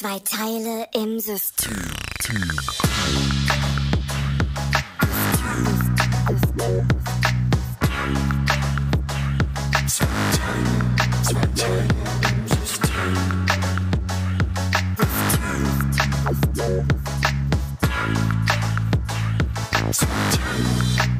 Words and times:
Zwei 0.00 0.20
Teile 0.20 0.86
im 0.94 1.18
System. 1.18 1.74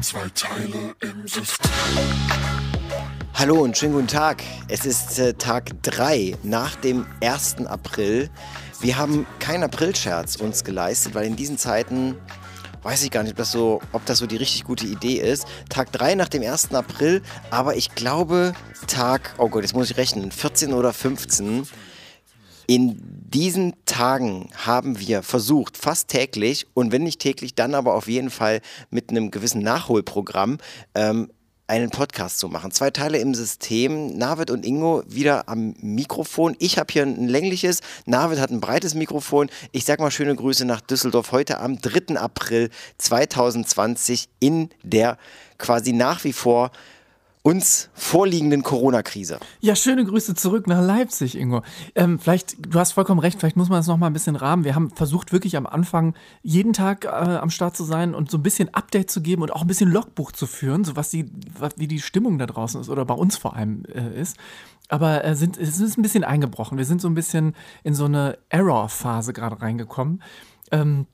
Zwei 0.01 0.29
Teile 0.33 0.95
im 1.01 1.27
System. 1.27 1.59
Hallo 3.33 3.61
und 3.61 3.77
schönen 3.77 3.93
guten 3.93 4.07
Tag. 4.07 4.43
Es 4.67 4.85
ist 4.85 5.17
äh, 5.17 5.33
Tag 5.33 5.71
3 5.83 6.35
nach 6.43 6.75
dem 6.75 7.05
1. 7.21 7.65
April. 7.67 8.29
Wir 8.81 8.97
haben 8.97 9.27
keinen 9.39 9.63
Aprilscherz 9.63 10.37
uns 10.37 10.63
geleistet, 10.63 11.13
weil 11.13 11.27
in 11.27 11.35
diesen 11.35 11.57
Zeiten 11.57 12.15
weiß 12.81 13.03
ich 13.03 13.11
gar 13.11 13.23
nicht, 13.23 13.31
ob 13.33 13.37
das 13.37 13.51
so, 13.51 13.81
ob 13.91 14.05
das 14.05 14.19
so 14.19 14.25
die 14.25 14.37
richtig 14.37 14.63
gute 14.63 14.87
Idee 14.87 15.15
ist. 15.15 15.45
Tag 15.67 15.91
3 15.91 16.15
nach 16.15 16.29
dem 16.29 16.43
1. 16.43 16.73
April, 16.73 17.21
aber 17.49 17.75
ich 17.75 17.93
glaube 17.95 18.53
Tag, 18.87 19.35
oh 19.37 19.49
Gott, 19.49 19.63
jetzt 19.63 19.73
muss 19.73 19.91
ich 19.91 19.97
rechnen, 19.97 20.31
14 20.31 20.71
oder 20.71 20.93
15. 20.93 21.67
In 22.67 22.97
diesen 23.01 23.73
Tagen 23.85 24.49
haben 24.55 24.97
wir 24.97 25.23
versucht, 25.23 25.75
fast 25.75 26.07
täglich 26.07 26.65
und 26.73 26.93
wenn 26.93 27.03
nicht 27.03 27.19
täglich, 27.19 27.55
dann 27.55 27.75
aber 27.75 27.95
auf 27.95 28.07
jeden 28.07 28.29
Fall 28.29 28.61
mit 28.91 29.09
einem 29.09 29.29
gewissen 29.29 29.61
Nachholprogramm, 29.61 30.57
ähm, 30.95 31.29
einen 31.69 31.91
Podcast 31.91 32.39
zu 32.39 32.49
machen. 32.49 32.71
Zwei 32.71 32.89
Teile 32.89 33.19
im 33.19 33.35
System. 33.35 34.17
Navid 34.17 34.49
und 34.49 34.65
Ingo 34.65 35.03
wieder 35.07 35.47
am 35.47 35.75
Mikrofon. 35.79 36.55
Ich 36.59 36.79
habe 36.79 36.91
hier 36.91 37.03
ein 37.03 37.27
längliches, 37.27 37.81
Navid 38.05 38.39
hat 38.39 38.49
ein 38.49 38.59
breites 38.59 38.95
Mikrofon. 38.95 39.49
Ich 39.71 39.85
sage 39.85 40.01
mal 40.01 40.09
schöne 40.09 40.35
Grüße 40.35 40.65
nach 40.65 40.81
Düsseldorf 40.81 41.31
heute 41.31 41.59
am 41.59 41.79
3. 41.79 42.17
April 42.17 42.69
2020 42.97 44.29
in 44.39 44.69
der 44.81 45.17
quasi 45.59 45.93
nach 45.93 46.23
wie 46.23 46.33
vor 46.33 46.71
uns 47.41 47.89
vorliegenden 47.93 48.63
Corona-Krise. 48.63 49.39
Ja, 49.61 49.75
schöne 49.75 50.03
Grüße 50.03 50.35
zurück 50.35 50.67
nach 50.67 50.81
Leipzig, 50.81 51.37
Ingo. 51.37 51.63
Ähm, 51.95 52.19
vielleicht, 52.19 52.57
du 52.59 52.79
hast 52.79 52.91
vollkommen 52.91 53.19
recht, 53.19 53.39
vielleicht 53.39 53.55
muss 53.55 53.69
man 53.69 53.79
das 53.79 53.87
nochmal 53.87 54.09
ein 54.09 54.13
bisschen 54.13 54.35
rahmen. 54.35 54.65
Wir 54.65 54.75
haben 54.75 54.89
versucht, 54.91 55.31
wirklich 55.31 55.55
am 55.55 55.65
Anfang 55.65 56.15
jeden 56.41 56.73
Tag 56.73 57.05
äh, 57.05 57.07
am 57.07 57.49
Start 57.49 57.77
zu 57.77 57.85
sein 57.85 58.13
und 58.13 58.29
so 58.29 58.37
ein 58.37 58.43
bisschen 58.43 58.73
Update 58.73 59.09
zu 59.09 59.21
geben 59.21 59.41
und 59.41 59.53
auch 59.53 59.61
ein 59.61 59.67
bisschen 59.67 59.89
Logbuch 59.89 60.33
zu 60.33 60.47
führen, 60.47 60.83
so 60.83 60.95
was 60.97 61.09
die, 61.09 61.31
was, 61.57 61.73
wie 61.77 61.87
die 61.87 62.01
Stimmung 62.01 62.37
da 62.39 62.45
draußen 62.45 62.81
ist 62.81 62.89
oder 62.89 63.05
bei 63.05 63.13
uns 63.13 63.37
vor 63.37 63.55
allem 63.55 63.83
äh, 63.85 64.19
ist. 64.19 64.37
Aber 64.89 65.23
äh, 65.23 65.35
sind, 65.35 65.57
es 65.57 65.79
ist 65.79 65.97
ein 65.97 66.01
bisschen 66.01 66.25
eingebrochen. 66.25 66.77
Wir 66.77 66.85
sind 66.85 66.99
so 66.99 67.07
ein 67.07 67.15
bisschen 67.15 67.55
in 67.83 67.93
so 67.93 68.05
eine 68.05 68.37
Error-Phase 68.49 69.31
gerade 69.33 69.61
reingekommen. 69.61 70.21
Ähm, 70.71 71.05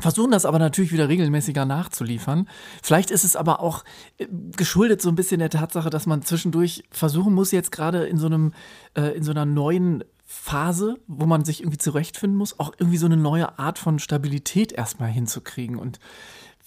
versuchen 0.00 0.30
das 0.30 0.44
aber 0.44 0.58
natürlich 0.58 0.92
wieder 0.92 1.08
regelmäßiger 1.08 1.64
nachzuliefern. 1.64 2.48
Vielleicht 2.82 3.10
ist 3.10 3.24
es 3.24 3.36
aber 3.36 3.60
auch 3.60 3.84
äh, 4.18 4.26
geschuldet 4.56 5.02
so 5.02 5.08
ein 5.08 5.14
bisschen 5.14 5.40
der 5.40 5.50
Tatsache, 5.50 5.90
dass 5.90 6.06
man 6.06 6.22
zwischendurch 6.22 6.84
versuchen 6.90 7.34
muss, 7.34 7.52
jetzt 7.52 7.72
gerade 7.72 8.06
in 8.06 8.18
so 8.18 8.26
einem, 8.26 8.52
äh, 8.94 9.16
in 9.16 9.22
so 9.22 9.30
einer 9.30 9.44
neuen 9.44 10.04
Phase, 10.24 10.98
wo 11.06 11.24
man 11.24 11.44
sich 11.44 11.60
irgendwie 11.60 11.78
zurechtfinden 11.78 12.36
muss, 12.36 12.60
auch 12.60 12.72
irgendwie 12.78 12.98
so 12.98 13.06
eine 13.06 13.16
neue 13.16 13.58
Art 13.58 13.78
von 13.78 13.98
Stabilität 13.98 14.72
erstmal 14.72 15.08
hinzukriegen. 15.08 15.76
Und 15.76 15.98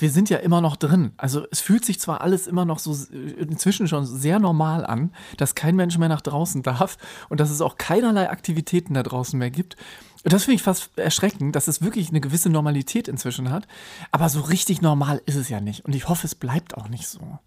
wir 0.01 0.09
sind 0.09 0.29
ja 0.31 0.37
immer 0.37 0.61
noch 0.61 0.75
drin. 0.75 1.11
Also 1.17 1.45
es 1.51 1.59
fühlt 1.59 1.85
sich 1.85 1.99
zwar 1.99 2.21
alles 2.21 2.47
immer 2.47 2.65
noch 2.65 2.79
so 2.79 2.91
äh, 3.13 3.17
inzwischen 3.33 3.87
schon 3.87 4.05
sehr 4.05 4.39
normal 4.39 4.83
an, 4.85 5.13
dass 5.37 5.53
kein 5.53 5.75
Mensch 5.75 5.97
mehr 5.97 6.09
nach 6.09 6.21
draußen 6.21 6.63
darf 6.63 6.97
und 7.29 7.39
dass 7.39 7.51
es 7.51 7.61
auch 7.61 7.77
keinerlei 7.77 8.29
Aktivitäten 8.29 8.95
da 8.95 9.03
draußen 9.03 9.37
mehr 9.37 9.51
gibt. 9.51 9.75
Das 10.23 10.43
finde 10.43 10.55
ich 10.55 10.63
fast 10.63 10.91
erschreckend, 10.97 11.55
dass 11.55 11.67
es 11.67 11.81
wirklich 11.81 12.09
eine 12.09 12.21
gewisse 12.21 12.49
Normalität 12.49 13.07
inzwischen 13.07 13.49
hat. 13.49 13.67
Aber 14.11 14.29
so 14.29 14.41
richtig 14.41 14.81
normal 14.81 15.21
ist 15.25 15.35
es 15.35 15.49
ja 15.49 15.59
nicht. 15.59 15.85
Und 15.85 15.95
ich 15.95 16.07
hoffe, 16.09 16.27
es 16.27 16.35
bleibt 16.35 16.77
auch 16.77 16.89
nicht 16.89 17.07
so. 17.07 17.39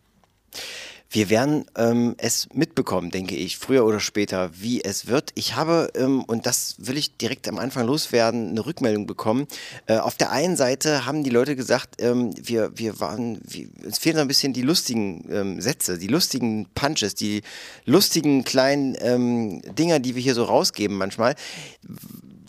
Wir 1.15 1.31
werden 1.31 1.67
ähm, 1.77 2.17
es 2.19 2.49
mitbekommen, 2.53 3.11
denke 3.11 3.37
ich, 3.37 3.57
früher 3.57 3.85
oder 3.85 4.01
später, 4.01 4.51
wie 4.53 4.83
es 4.83 5.07
wird. 5.07 5.31
Ich 5.37 5.55
habe, 5.55 5.93
ähm, 5.95 6.25
und 6.25 6.45
das 6.45 6.75
will 6.79 6.97
ich 6.97 7.17
direkt 7.17 7.47
am 7.47 7.59
Anfang 7.59 7.87
loswerden, 7.87 8.51
eine 8.51 8.67
Rückmeldung 8.67 9.07
bekommen. 9.07 9.47
Äh, 9.87 9.99
auf 9.99 10.17
der 10.17 10.33
einen 10.33 10.57
Seite 10.57 11.07
haben 11.07 11.23
die 11.23 11.31
Leute 11.31 11.55
gesagt, 11.55 12.03
ähm, 12.03 12.35
wir, 12.37 12.77
wir 12.77 12.99
waren, 12.99 13.41
wir, 13.45 13.69
uns 13.85 13.99
fehlen 13.99 14.17
so 14.17 14.23
ein 14.23 14.29
bisschen 14.29 14.55
die 14.55 14.63
lustigen 14.63 15.25
ähm, 15.31 15.61
Sätze, 15.61 15.99
die 15.99 16.09
lustigen 16.09 16.67
Punches, 16.75 17.15
die 17.15 17.43
lustigen 17.85 18.43
kleinen 18.43 18.97
ähm, 18.99 19.63
Dinger, 19.79 20.01
die 20.01 20.17
wir 20.17 20.23
hier 20.23 20.35
so 20.35 20.43
rausgeben 20.43 20.97
manchmal 20.97 21.37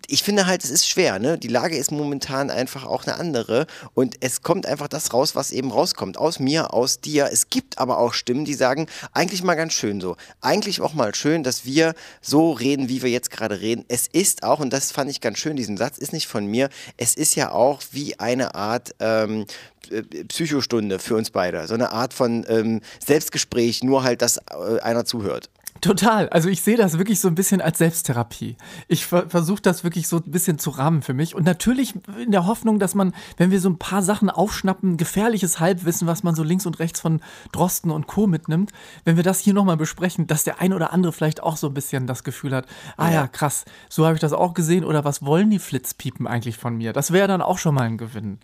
ich 0.07 0.23
finde 0.23 0.47
halt, 0.47 0.63
es 0.63 0.71
ist 0.71 0.87
schwer. 0.87 1.19
Ne? 1.19 1.37
Die 1.37 1.47
Lage 1.47 1.77
ist 1.77 1.91
momentan 1.91 2.49
einfach 2.49 2.85
auch 2.85 3.05
eine 3.05 3.17
andere 3.17 3.67
und 3.93 4.15
es 4.19 4.41
kommt 4.41 4.65
einfach 4.65 4.87
das 4.87 5.13
raus, 5.13 5.35
was 5.35 5.51
eben 5.51 5.71
rauskommt. 5.71 6.17
Aus 6.17 6.39
mir, 6.39 6.73
aus 6.73 6.99
dir. 7.01 7.29
Es 7.31 7.49
gibt 7.49 7.77
aber 7.77 7.97
auch 7.97 8.13
Stimmen, 8.13 8.45
die 8.45 8.53
sagen, 8.53 8.87
eigentlich 9.13 9.43
mal 9.43 9.55
ganz 9.55 9.73
schön 9.73 10.01
so. 10.01 10.15
Eigentlich 10.41 10.81
auch 10.81 10.93
mal 10.93 11.13
schön, 11.15 11.43
dass 11.43 11.65
wir 11.65 11.93
so 12.21 12.51
reden, 12.51 12.89
wie 12.89 13.01
wir 13.01 13.09
jetzt 13.09 13.31
gerade 13.31 13.61
reden. 13.61 13.85
Es 13.87 14.07
ist 14.07 14.43
auch, 14.43 14.59
und 14.59 14.71
das 14.71 14.91
fand 14.91 15.09
ich 15.09 15.21
ganz 15.21 15.37
schön, 15.37 15.55
diesen 15.55 15.77
Satz 15.77 15.97
ist 15.97 16.13
nicht 16.13 16.27
von 16.27 16.45
mir, 16.45 16.69
es 16.97 17.15
ist 17.15 17.35
ja 17.35 17.51
auch 17.51 17.81
wie 17.91 18.19
eine 18.19 18.55
Art 18.55 18.95
ähm, 18.99 19.45
äh, 19.89 20.01
Psychostunde 20.25 20.99
für 20.99 21.15
uns 21.15 21.29
beide. 21.29 21.67
So 21.67 21.73
eine 21.73 21.91
Art 21.91 22.13
von 22.13 22.45
ähm, 22.47 22.81
Selbstgespräch, 23.05 23.83
nur 23.83 24.03
halt, 24.03 24.21
dass 24.21 24.37
äh, 24.37 24.79
einer 24.81 25.05
zuhört. 25.05 25.49
Total. 25.85 26.29
Also 26.29 26.49
ich 26.49 26.63
sehe 26.63 26.77
das 26.77 26.97
wirklich 26.97 27.19
so 27.19 27.27
ein 27.27 27.35
bisschen 27.35 27.61
als 27.61 27.77
Selbsttherapie. 27.77 28.57
Ich 28.87 29.05
ver 29.05 29.29
versuche 29.29 29.61
das 29.61 29.83
wirklich 29.83 30.07
so 30.07 30.17
ein 30.17 30.31
bisschen 30.31 30.57
zu 30.57 30.71
rahmen 30.71 31.03
für 31.03 31.13
mich. 31.13 31.35
Und 31.35 31.45
natürlich 31.45 31.93
in 32.19 32.31
der 32.31 32.47
Hoffnung, 32.47 32.79
dass 32.79 32.95
man, 32.95 33.13
wenn 33.37 33.51
wir 33.51 33.59
so 33.59 33.69
ein 33.69 33.77
paar 33.77 34.01
Sachen 34.01 34.31
aufschnappen, 34.31 34.97
gefährliches 34.97 35.59
Halbwissen, 35.59 36.07
was 36.07 36.23
man 36.23 36.33
so 36.33 36.41
links 36.41 36.65
und 36.65 36.79
rechts 36.79 37.01
von 37.01 37.21
Drosten 37.51 37.91
und 37.91 38.07
Co. 38.07 38.25
mitnimmt, 38.25 38.71
wenn 39.03 39.15
wir 39.15 39.23
das 39.23 39.41
hier 39.41 39.53
nochmal 39.53 39.77
besprechen, 39.77 40.25
dass 40.25 40.43
der 40.43 40.59
ein 40.59 40.73
oder 40.73 40.91
andere 40.91 41.13
vielleicht 41.13 41.43
auch 41.43 41.55
so 41.55 41.67
ein 41.67 41.75
bisschen 41.75 42.07
das 42.07 42.23
Gefühl 42.23 42.55
hat, 42.55 42.65
ah 42.97 43.11
ja, 43.11 43.27
krass, 43.27 43.65
so 43.87 44.05
habe 44.05 44.15
ich 44.15 44.21
das 44.21 44.33
auch 44.33 44.55
gesehen 44.55 44.85
oder 44.85 45.05
was 45.05 45.23
wollen 45.23 45.51
die 45.51 45.59
Flitzpiepen 45.59 46.25
eigentlich 46.25 46.57
von 46.57 46.75
mir? 46.75 46.93
Das 46.93 47.11
wäre 47.11 47.27
dann 47.27 47.43
auch 47.43 47.59
schon 47.59 47.75
mal 47.75 47.83
ein 47.83 47.99
Gewinn. 47.99 48.39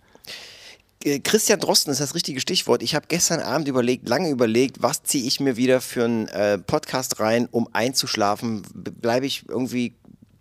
Äh, 1.04 1.20
Christian 1.20 1.60
Drosten 1.60 1.92
ist 1.92 2.00
das 2.00 2.14
richtige 2.14 2.40
Stichwort. 2.40 2.82
Ich 2.82 2.94
habe 2.94 3.06
gestern 3.08 3.40
Abend 3.40 3.68
überlegt, 3.68 4.08
lange 4.08 4.30
überlegt, 4.30 4.82
was 4.82 5.02
ziehe 5.02 5.24
ich 5.24 5.40
mir 5.40 5.56
wieder 5.56 5.80
für 5.80 6.04
einen 6.04 6.28
äh, 6.28 6.58
Podcast 6.58 7.20
rein, 7.20 7.48
um 7.50 7.68
einzuschlafen. 7.72 8.62
Bleibe 8.74 9.26
ich 9.26 9.44
irgendwie, 9.48 9.94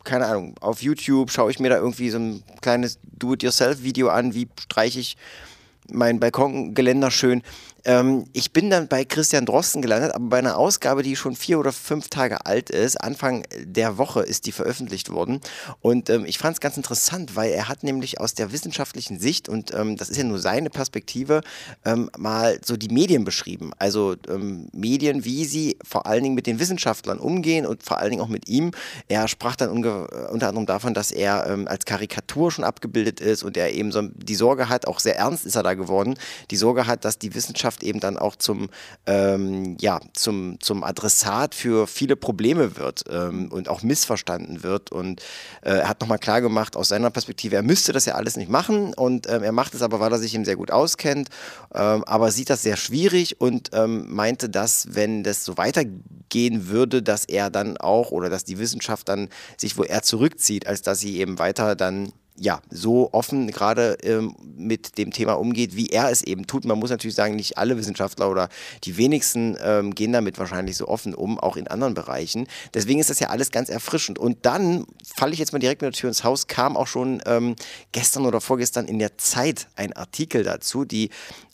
keine 0.03 0.25
Ahnung, 0.25 0.55
auf 0.59 0.81
YouTube, 0.81 1.31
schaue 1.31 1.51
ich 1.51 1.59
mir 1.59 1.69
da 1.69 1.77
irgendwie 1.77 2.09
so 2.09 2.19
ein 2.19 2.43
kleines 2.61 2.99
Do-it-yourself-Video 3.17 4.09
an, 4.09 4.33
wie 4.33 4.47
streiche 4.59 4.99
ich 4.99 5.17
mein 5.91 6.19
Balkongeländer 6.19 7.11
schön. 7.11 7.41
Ähm, 7.85 8.25
ich 8.33 8.53
bin 8.53 8.69
dann 8.69 8.87
bei 8.87 9.05
Christian 9.05 9.45
Drosten 9.45 9.81
gelandet, 9.81 10.13
aber 10.13 10.29
bei 10.29 10.39
einer 10.39 10.57
Ausgabe, 10.57 11.03
die 11.03 11.15
schon 11.15 11.35
vier 11.35 11.59
oder 11.59 11.71
fünf 11.71 12.09
Tage 12.09 12.45
alt 12.45 12.69
ist. 12.69 12.97
Anfang 12.97 13.43
der 13.63 13.97
Woche 13.97 14.21
ist 14.21 14.45
die 14.45 14.51
veröffentlicht 14.51 15.11
worden. 15.11 15.41
Und 15.81 16.09
ähm, 16.09 16.25
ich 16.25 16.37
fand 16.37 16.55
es 16.55 16.61
ganz 16.61 16.77
interessant, 16.77 17.35
weil 17.35 17.51
er 17.51 17.67
hat 17.67 17.83
nämlich 17.83 18.19
aus 18.19 18.33
der 18.33 18.51
wissenschaftlichen 18.51 19.19
Sicht, 19.19 19.49
und 19.49 19.73
ähm, 19.73 19.97
das 19.97 20.09
ist 20.09 20.17
ja 20.17 20.23
nur 20.23 20.39
seine 20.39 20.69
Perspektive, 20.69 21.41
ähm, 21.85 22.09
mal 22.17 22.59
so 22.63 22.77
die 22.77 22.89
Medien 22.89 23.23
beschrieben. 23.23 23.71
Also 23.79 24.15
ähm, 24.27 24.67
Medien, 24.73 25.25
wie 25.25 25.45
sie 25.45 25.77
vor 25.83 26.05
allen 26.05 26.23
Dingen 26.23 26.35
mit 26.35 26.47
den 26.47 26.59
Wissenschaftlern 26.59 27.19
umgehen 27.19 27.65
und 27.65 27.83
vor 27.83 27.97
allen 27.97 28.11
Dingen 28.11 28.21
auch 28.21 28.27
mit 28.27 28.47
ihm. 28.47 28.71
Er 29.07 29.27
sprach 29.27 29.55
dann 29.55 29.69
unter 29.69 30.07
anderem 30.31 30.65
davon, 30.65 30.93
dass 30.93 31.11
er 31.11 31.47
ähm, 31.47 31.67
als 31.67 31.85
Karikatur 31.85 32.51
schon 32.51 32.63
abgebildet 32.63 33.19
ist 33.19 33.43
und 33.43 33.57
er 33.57 33.73
eben 33.73 33.91
so 33.91 34.01
die 34.01 34.35
Sorge 34.35 34.69
hat, 34.69 34.87
auch 34.87 34.99
sehr 34.99 35.17
ernst 35.17 35.45
ist 35.45 35.55
er 35.55 35.63
da 35.63 35.73
geworden, 35.73 36.15
die 36.49 36.57
Sorge 36.57 36.87
hat, 36.87 37.05
dass 37.05 37.17
die 37.17 37.33
Wissenschaft 37.33 37.70
Wissenschaft 37.71 37.83
eben 37.83 37.99
dann 37.99 38.17
auch 38.17 38.35
zum, 38.35 38.69
ähm, 39.05 39.77
ja, 39.79 39.99
zum, 40.13 40.59
zum 40.59 40.83
Adressat 40.83 41.55
für 41.55 41.87
viele 41.87 42.15
Probleme 42.15 42.77
wird 42.77 43.03
ähm, 43.09 43.51
und 43.51 43.69
auch 43.69 43.83
missverstanden 43.83 44.63
wird. 44.63 44.91
Und 44.91 45.21
äh, 45.61 45.79
er 45.79 45.89
hat 45.89 46.01
nochmal 46.01 46.19
klar 46.19 46.41
gemacht, 46.41 46.75
aus 46.75 46.89
seiner 46.89 47.09
Perspektive, 47.09 47.55
er 47.55 47.63
müsste 47.63 47.93
das 47.93 48.05
ja 48.05 48.15
alles 48.15 48.37
nicht 48.37 48.49
machen 48.49 48.93
und 48.93 49.27
ähm, 49.29 49.43
er 49.43 49.51
macht 49.51 49.73
es 49.73 49.81
aber, 49.81 49.99
weil 49.99 50.11
er 50.11 50.19
sich 50.19 50.33
eben 50.33 50.45
sehr 50.45 50.55
gut 50.55 50.71
auskennt, 50.71 51.29
ähm, 51.73 52.03
aber 52.05 52.31
sieht 52.31 52.49
das 52.49 52.61
sehr 52.61 52.77
schwierig 52.77 53.39
und 53.39 53.69
ähm, 53.73 54.13
meinte, 54.13 54.49
dass 54.49 54.87
wenn 54.93 55.23
das 55.23 55.45
so 55.45 55.57
weitergehen 55.57 56.67
würde, 56.67 57.01
dass 57.01 57.25
er 57.25 57.49
dann 57.49 57.77
auch 57.77 58.11
oder 58.11 58.29
dass 58.29 58.43
die 58.43 58.59
Wissenschaft 58.59 59.07
dann 59.07 59.29
sich 59.57 59.77
wo 59.77 59.83
er 59.83 60.01
zurückzieht, 60.01 60.67
als 60.67 60.81
dass 60.81 60.99
sie 60.99 61.19
eben 61.19 61.39
weiter 61.39 61.75
dann 61.75 62.11
ja, 62.41 62.59
so 62.71 63.09
offen 63.13 63.51
gerade 63.51 63.97
ähm, 64.01 64.35
mit 64.57 64.97
dem 64.97 65.11
Thema 65.11 65.33
umgeht, 65.33 65.75
wie 65.75 65.89
er 65.89 66.09
es 66.09 66.23
eben 66.23 66.47
tut. 66.47 66.65
Man 66.65 66.79
muss 66.79 66.89
natürlich 66.89 67.13
sagen, 67.13 67.35
nicht 67.35 67.59
alle 67.59 67.77
Wissenschaftler 67.77 68.31
oder 68.31 68.49
die 68.83 68.97
wenigsten 68.97 69.57
ähm, 69.61 69.93
gehen 69.93 70.11
damit 70.11 70.39
wahrscheinlich 70.39 70.75
so 70.75 70.87
offen 70.87 71.13
um, 71.13 71.39
auch 71.39 71.55
in 71.55 71.67
anderen 71.67 71.93
Bereichen. 71.93 72.47
Deswegen 72.73 72.99
ist 72.99 73.11
das 73.11 73.19
ja 73.19 73.29
alles 73.29 73.51
ganz 73.51 73.69
erfrischend. 73.69 74.17
Und 74.17 74.39
dann 74.41 74.87
falle 75.05 75.33
ich 75.33 75.39
jetzt 75.39 75.53
mal 75.53 75.59
direkt 75.59 75.83
mit 75.83 75.93
der 75.93 75.99
Tür 75.99 76.09
ins 76.09 76.23
Haus, 76.23 76.47
kam 76.47 76.77
auch 76.77 76.87
schon 76.87 77.21
ähm, 77.27 77.55
gestern 77.91 78.25
oder 78.25 78.41
vorgestern 78.41 78.87
in 78.87 78.97
der 78.97 79.19
Zeit 79.19 79.67
ein 79.75 79.93
Artikel 79.93 80.43
dazu, 80.43 80.83
die 80.83 81.11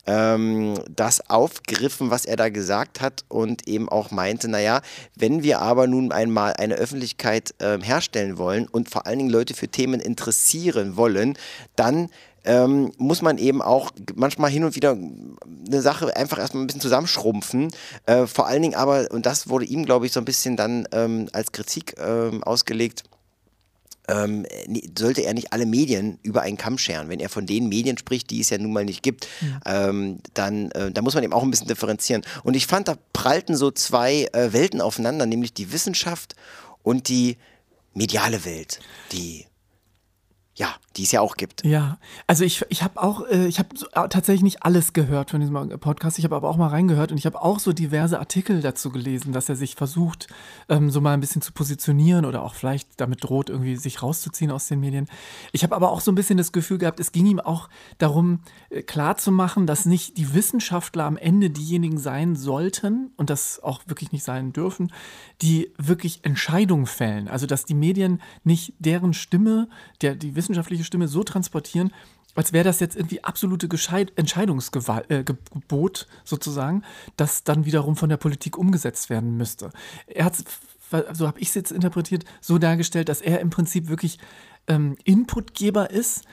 ähm, 0.08 0.76
das 0.90 1.30
aufgriffen, 1.30 2.10
was 2.10 2.26
er 2.26 2.38
da 2.38 2.50
gesagt 2.50 3.02
hat 3.02 3.26
und 3.28 3.68
eben 3.68 3.90
auch 3.90 4.12
meinte, 4.12 4.48
naja, 4.48 4.82
wenn 5.16 5.44
wir 5.44 5.62
aber 5.62 5.88
nun 5.88 6.12
einmal 6.12 6.54
eine 6.54 6.76
Öffentlichkeit 6.76 7.54
ähm, 7.60 7.82
herstellen 7.82 8.38
wollen 8.38 8.68
und 8.68 8.90
vor 8.90 9.06
allen 9.06 9.20
Dingen 9.20 9.30
Leute 9.30 9.54
für 9.54 9.68
Themen 9.68 10.00
interessieren 10.00 10.96
wollen, 10.96 11.38
dann 11.76 12.10
ähm, 12.46 12.94
muss 12.98 13.22
man 13.22 13.38
eben 13.38 13.62
auch 13.62 13.92
manchmal 14.16 14.50
hin 14.50 14.64
und 14.64 14.76
wieder 14.76 14.92
eine 14.92 15.82
Sache 15.82 16.16
einfach 16.16 16.40
erstmal 16.40 16.64
ein 16.64 16.68
bisschen 16.68 16.82
zusammenschrumpfen. 16.82 17.72
Äh, 18.06 18.26
vor 18.26 18.48
allen 18.48 18.62
Dingen 18.62 18.76
aber, 18.76 19.12
und 19.12 19.26
das 19.26 19.50
wurde 19.50 19.66
ihm, 19.66 19.86
glaube 19.86 20.06
ich, 20.06 20.14
so 20.14 20.22
ein 20.22 20.26
bisschen 20.26 20.56
dann 20.56 20.88
ähm, 20.94 21.28
als 21.34 21.52
Kritik 21.52 21.96
ähm, 22.00 22.44
ausgelegt, 22.44 23.04
ähm, 24.08 24.46
sollte 24.98 25.22
er 25.22 25.34
nicht 25.34 25.54
alle 25.54 25.66
Medien 25.66 26.20
über 26.24 26.42
einen 26.42 26.58
Kamm 26.58 26.78
scheren. 26.78 27.10
Wenn 27.10 27.20
er 27.20 27.30
von 27.30 27.46
den 27.46 27.68
Medien 27.68 27.98
spricht, 27.98 28.30
die 28.30 28.40
es 28.40 28.50
ja 28.50 28.58
nun 28.58 28.74
mal 28.74 28.86
nicht 28.86 29.04
gibt, 29.04 29.28
mhm. 29.42 29.60
ähm, 29.66 30.20
dann 30.34 30.72
äh, 30.72 30.92
da 30.92 31.02
muss 31.02 31.14
man 31.14 31.24
eben 31.24 31.34
auch 31.34 31.44
ein 31.44 31.52
bisschen 31.52 31.68
differenzieren. 31.68 32.24
Und 32.44 32.56
ich 32.56 32.68
fand, 32.68 32.88
da 32.88 32.98
prallten 33.14 33.56
so 33.56 33.72
zwei 33.72 34.28
äh, 34.34 34.54
Welten 34.54 34.82
aufeinander, 34.82 35.26
nämlich 35.26 35.54
die 35.54 35.72
Wissenschaft 35.72 36.36
und 36.84 37.10
die 37.10 37.38
mediale 37.94 38.46
Welt, 38.46 38.80
die 39.12 39.46
ja, 40.58 40.74
die 40.96 41.04
es 41.04 41.12
ja 41.12 41.22
auch 41.22 41.38
gibt. 41.38 41.64
Ja, 41.64 42.00
also 42.26 42.44
ich, 42.44 42.66
ich 42.70 42.82
habe 42.82 43.02
auch, 43.02 43.28
äh, 43.28 43.46
ich 43.46 43.60
habe 43.60 43.70
so, 43.76 43.86
äh, 43.94 44.10
tatsächlich 44.10 44.42
nicht 44.42 44.64
alles 44.64 44.92
gehört 44.92 45.30
von 45.30 45.40
diesem 45.40 45.54
Podcast, 45.80 46.18
ich 46.18 46.26
habe 46.26 46.36
aber 46.36 46.50
auch 46.50 46.58
mal 46.58 46.70
reingehört 46.70 47.12
und 47.12 47.20
ich 47.20 47.28
habe 47.28 47.40
auch 47.40 47.60
so 47.60 47.74
diverse 47.74 48.20
Artikel 48.20 48.62
dazu 48.62 48.90
gelesen, 48.90 49.34
dass 49.34 49.50
er 49.50 49.56
sich 49.56 49.76
versucht, 49.76 50.28
ähm, 50.68 50.90
so 50.90 51.00
mal 51.00 51.14
ein 51.14 51.20
bisschen 51.20 51.44
zu 51.44 51.54
positionieren 51.54 52.26
oder 52.26 52.42
auch 52.42 52.56
vielleicht 52.56 52.90
damit 52.98 53.24
droht, 53.24 53.52
irgendwie 53.52 53.76
sich 53.76 54.02
rauszuziehen 54.02 54.50
aus 54.50 54.68
den 54.68 54.80
Medien. 54.80 55.08
Ich 55.52 55.62
habe 55.62 55.76
aber 55.76 55.92
auch 55.92 56.02
so 56.02 56.12
ein 56.12 56.16
bisschen 56.16 56.40
das 56.40 56.52
Gefühl 56.52 56.80
gehabt, 56.80 57.00
es 57.00 57.12
ging 57.12 57.28
ihm 57.28 57.40
auch 57.40 57.70
darum, 58.00 58.40
äh, 58.72 58.82
klarzumachen, 58.82 59.68
dass 59.68 59.86
nicht 59.86 60.18
die 60.18 60.34
Wissenschaftler 60.34 61.06
am 61.06 61.18
Ende 61.18 61.52
diejenigen 61.52 62.00
sein 62.00 62.36
sollten 62.36 63.12
und 63.16 63.30
das 63.30 63.62
auch 63.62 63.84
wirklich 63.86 64.12
nicht 64.12 64.24
sein 64.24 64.54
dürfen, 64.54 64.92
die 65.44 65.72
wirklich 65.78 66.22
Entscheidungen 66.24 66.88
fällen. 66.88 67.28
Also 67.28 67.46
dass 67.46 67.66
die 67.66 67.76
Medien 67.76 68.24
nicht 68.44 68.74
deren 68.80 69.14
Stimme, 69.14 69.70
der, 70.02 70.16
die 70.16 70.36
Wissenschaftler 70.36 70.47
wissenschaftliche 70.48 70.84
Stimme 70.84 71.08
so 71.08 71.24
transportieren, 71.24 71.92
als 72.36 72.54
wäre 72.54 72.64
das 72.64 72.80
jetzt 72.80 72.96
irgendwie 72.96 73.24
absolute 73.24 73.68
Gescheit 73.68 74.14
Entscheidungsgebot 74.16 75.10
äh, 75.10 76.14
sozusagen, 76.24 76.84
das 77.18 77.44
dann 77.44 77.66
wiederum 77.66 77.96
von 77.96 78.10
der 78.10 78.18
Politik 78.18 78.58
umgesetzt 78.58 79.10
werden 79.10 79.38
müsste. 79.38 79.72
Er 80.06 80.26
hat, 80.26 80.36
so 81.14 81.28
habe 81.28 81.40
ich 81.40 81.50
es 81.50 81.56
jetzt 81.56 81.72
interpretiert, 81.72 82.26
so 82.40 82.60
dargestellt, 82.60 83.10
dass 83.10 83.22
er 83.22 83.40
im 83.40 83.50
Prinzip 83.50 83.90
wirklich 83.90 84.20
ähm, 84.68 84.96
Inputgeber 85.04 85.90
ist. 85.90 86.26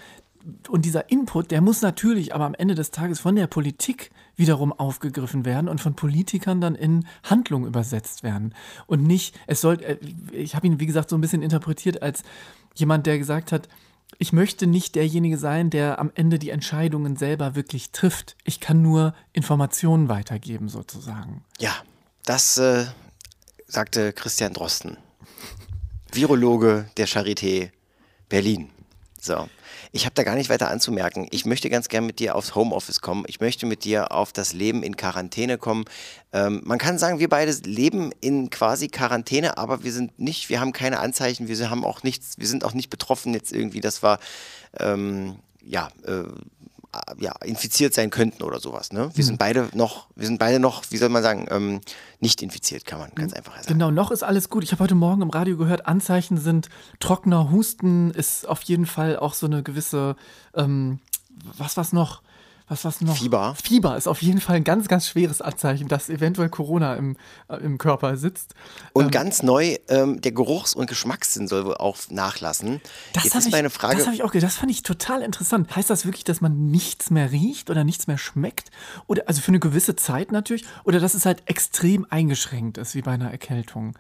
Und 0.69 0.85
dieser 0.85 1.11
Input, 1.11 1.51
der 1.51 1.63
muss 1.63 1.81
natürlich 1.81 2.35
aber 2.35 2.45
am 2.45 2.53
Ende 2.53 2.75
des 2.75 2.91
Tages 2.91 3.19
von 3.19 3.35
der 3.35 3.47
Politik 3.47 4.11
wiederum 4.37 4.75
aufgegriffen 4.75 5.47
werden 5.47 5.71
und 5.71 5.81
von 5.81 5.97
Politikern 5.97 6.61
dann 6.61 6.75
in 6.75 7.07
Handlung 7.23 7.67
übersetzt 7.67 8.23
werden. 8.23 8.55
Und 8.87 9.05
nicht, 9.05 9.35
es 9.47 9.63
soll, 9.63 9.81
äh, 9.83 9.97
ich 10.33 10.55
habe 10.55 10.67
ihn, 10.67 10.81
wie 10.81 10.87
gesagt, 10.87 11.09
so 11.09 11.17
ein 11.17 11.23
bisschen 11.23 11.41
interpretiert 11.41 12.03
als 12.03 12.25
jemand, 12.75 13.07
der 13.07 13.17
gesagt 13.17 13.53
hat, 13.53 13.71
ich 14.19 14.33
möchte 14.33 14.67
nicht 14.67 14.95
derjenige 14.95 15.39
sein, 15.39 15.71
der 15.71 15.99
am 15.99 16.11
Ende 16.15 16.39
die 16.39 16.51
Entscheidungen 16.51 17.17
selber 17.17 17.55
wirklich 17.55 17.91
trifft. 17.91 18.37
Ich 18.45 18.61
kann 18.61 18.83
nur 18.83 19.15
Informationen 19.33 20.09
weitergeben, 20.09 20.69
sozusagen. 20.69 21.45
Ja, 21.59 21.75
das 22.25 22.59
äh, 22.59 22.87
sagte 23.67 24.13
Christian 24.13 24.53
Drosten, 24.53 24.97
Virologe 26.13 26.89
der 26.97 27.09
Charité 27.09 27.71
Berlin. 28.29 28.71
So. 29.21 29.49
Ich 29.97 30.07
habe 30.07 30.15
da 30.17 30.25
gar 30.25 30.35
nicht 30.35 30.51
weiter 30.51 30.73
anzumerken. 30.73 31.29
Ich 31.31 31.47
möchte 31.47 31.71
ganz 31.71 31.87
gern 31.87 32.05
mit 32.05 32.19
dir 32.19 32.35
aufs 32.35 32.57
Homeoffice 32.57 33.01
kommen. 33.01 33.23
Ich 33.29 33.39
möchte 33.39 33.65
mit 33.65 33.85
dir 33.85 34.11
auf 34.11 34.33
das 34.33 34.53
Leben 34.53 34.83
in 34.83 34.97
Quarantäne 34.97 35.57
kommen. 35.57 35.85
Ähm, 36.33 36.63
man 36.65 36.79
kann 36.79 36.99
sagen, 36.99 37.21
wir 37.21 37.29
beide 37.29 37.53
leben 37.65 38.11
in 38.21 38.51
quasi 38.51 38.89
Quarantäne, 38.89 39.57
aber 39.57 39.85
wir 39.85 39.93
sind 39.93 40.19
nicht, 40.19 40.49
wir 40.49 40.59
haben 40.59 40.73
keine 40.73 40.99
Anzeichen, 40.99 41.47
wir 41.47 41.71
haben 41.71 41.85
auch 41.85 42.03
nichts, 42.03 42.39
wir 42.39 42.49
sind 42.49 42.65
auch 42.65 42.75
nicht 42.75 42.91
betroffen 42.91 43.35
jetzt 43.35 43.53
irgendwie, 43.53 43.81
dass 43.81 44.03
wir 44.03 44.19
ähm, 44.81 45.37
ja, 45.63 45.91
äh, 46.05 46.25
ja, 47.19 47.33
infiziert 47.45 47.95
sein 47.95 48.11
könnten 48.11 48.43
oder 48.43 48.61
sowas. 48.61 48.93
Ne? 48.93 49.11
Wir 49.15 49.25
mhm. 49.25 49.27
sind 49.27 49.39
beide 49.39 49.69
noch, 49.75 50.07
wir 50.15 50.27
sind 50.27 50.39
beide 50.39 50.59
noch, 50.59 50.85
wie 50.91 50.97
soll 50.97 51.09
man 51.09 51.23
sagen, 51.23 51.47
ähm, 51.51 51.81
nicht 52.21 52.43
infiziert, 52.43 52.85
kann 52.85 52.99
man 52.99 53.11
ganz 53.15 53.33
mhm. 53.33 53.39
einfach 53.39 53.55
sagen. 53.57 53.67
Genau, 53.69 53.91
noch 53.91 54.11
ist 54.11 54.23
alles 54.23 54.49
gut. 54.49 54.65
Ich 54.65 54.73
habe 54.73 54.83
heute 54.83 54.95
Morgen 54.95 55.23
im 55.23 55.31
Radio 55.31 55.57
gehört, 55.57 55.87
Anzeichen 55.87 56.39
sind 56.39 56.69
trockener 57.01 57.51
Husten, 57.51 58.11
ist 58.11 58.49
auf 58.49 58.63
jeden 58.63 58.87
Fall 58.87 59.17
auch 59.17 59.35
so 59.35 59.47
eine 59.47 59.63
gewisse, 59.63 60.17
ähm, 60.55 61.01
was 61.57 61.77
was 61.77 61.93
noch? 61.93 62.23
Was 62.67 62.85
was 62.85 63.03
noch? 63.03 63.17
Fieber. 63.17 63.55
Fieber 63.63 63.97
ist 63.97 64.09
auf 64.09 64.23
jeden 64.23 64.41
Fall 64.41 64.57
ein 64.57 64.65
ganz, 64.65 64.89
ganz 64.89 65.07
schweres 65.07 65.43
Anzeichen, 65.43 65.87
dass 65.89 66.09
eventuell 66.09 66.49
Corona 66.49 66.95
im, 66.95 67.17
äh, 67.49 67.57
im 67.57 67.77
Körper 67.77 68.17
sitzt. 68.17 68.55
Und 68.95 69.07
ähm, 69.07 69.11
ganz 69.11 69.43
neu, 69.43 69.77
ähm, 69.89 70.23
der 70.23 70.33
Geruchs- 70.33 70.75
und 70.75 70.87
Geschmackssinn 70.87 71.47
soll 71.47 71.67
wohl 71.67 71.77
auch 71.77 71.99
nachlassen. 72.09 72.81
Das 73.13 73.25
Jetzt 73.25 73.35
ist 73.35 73.53
meine 73.53 73.69
Frage. 73.69 73.97
Das 73.97 74.07
habe 74.07 74.17
ich 74.17 74.23
auch 74.23 74.33
gedacht, 74.33 74.51
das 74.51 74.59
fand 74.59 74.71
ich 74.71 74.83
total 74.83 75.21
interessant. 75.21 75.77
Heißt 75.77 75.91
das 75.91 76.07
wirklich, 76.07 76.25
dass 76.25 76.41
man 76.41 76.71
nichts 76.71 77.11
mehr 77.11 77.33
riecht 77.33 77.69
oder 77.69 77.85
nichts 77.85 78.07
mehr 78.07 78.19
schmeckt? 78.19 78.71
Oder 79.07 79.25
also 79.27 79.43
für 79.43 79.49
eine 79.49 79.61
gewisse 79.61 79.95
Zeit 79.95 80.33
natürlich? 80.33 80.65
Oder 80.85 81.01
dass 81.01 81.13
es 81.13 81.27
halt 81.27 81.43
extrem 81.47 82.07
eingeschränkt 82.09 82.79
ist, 82.79 82.95
wie 82.95 83.03
bei 83.03 83.13
einer 83.13 83.31
Erkältung? 83.31 83.95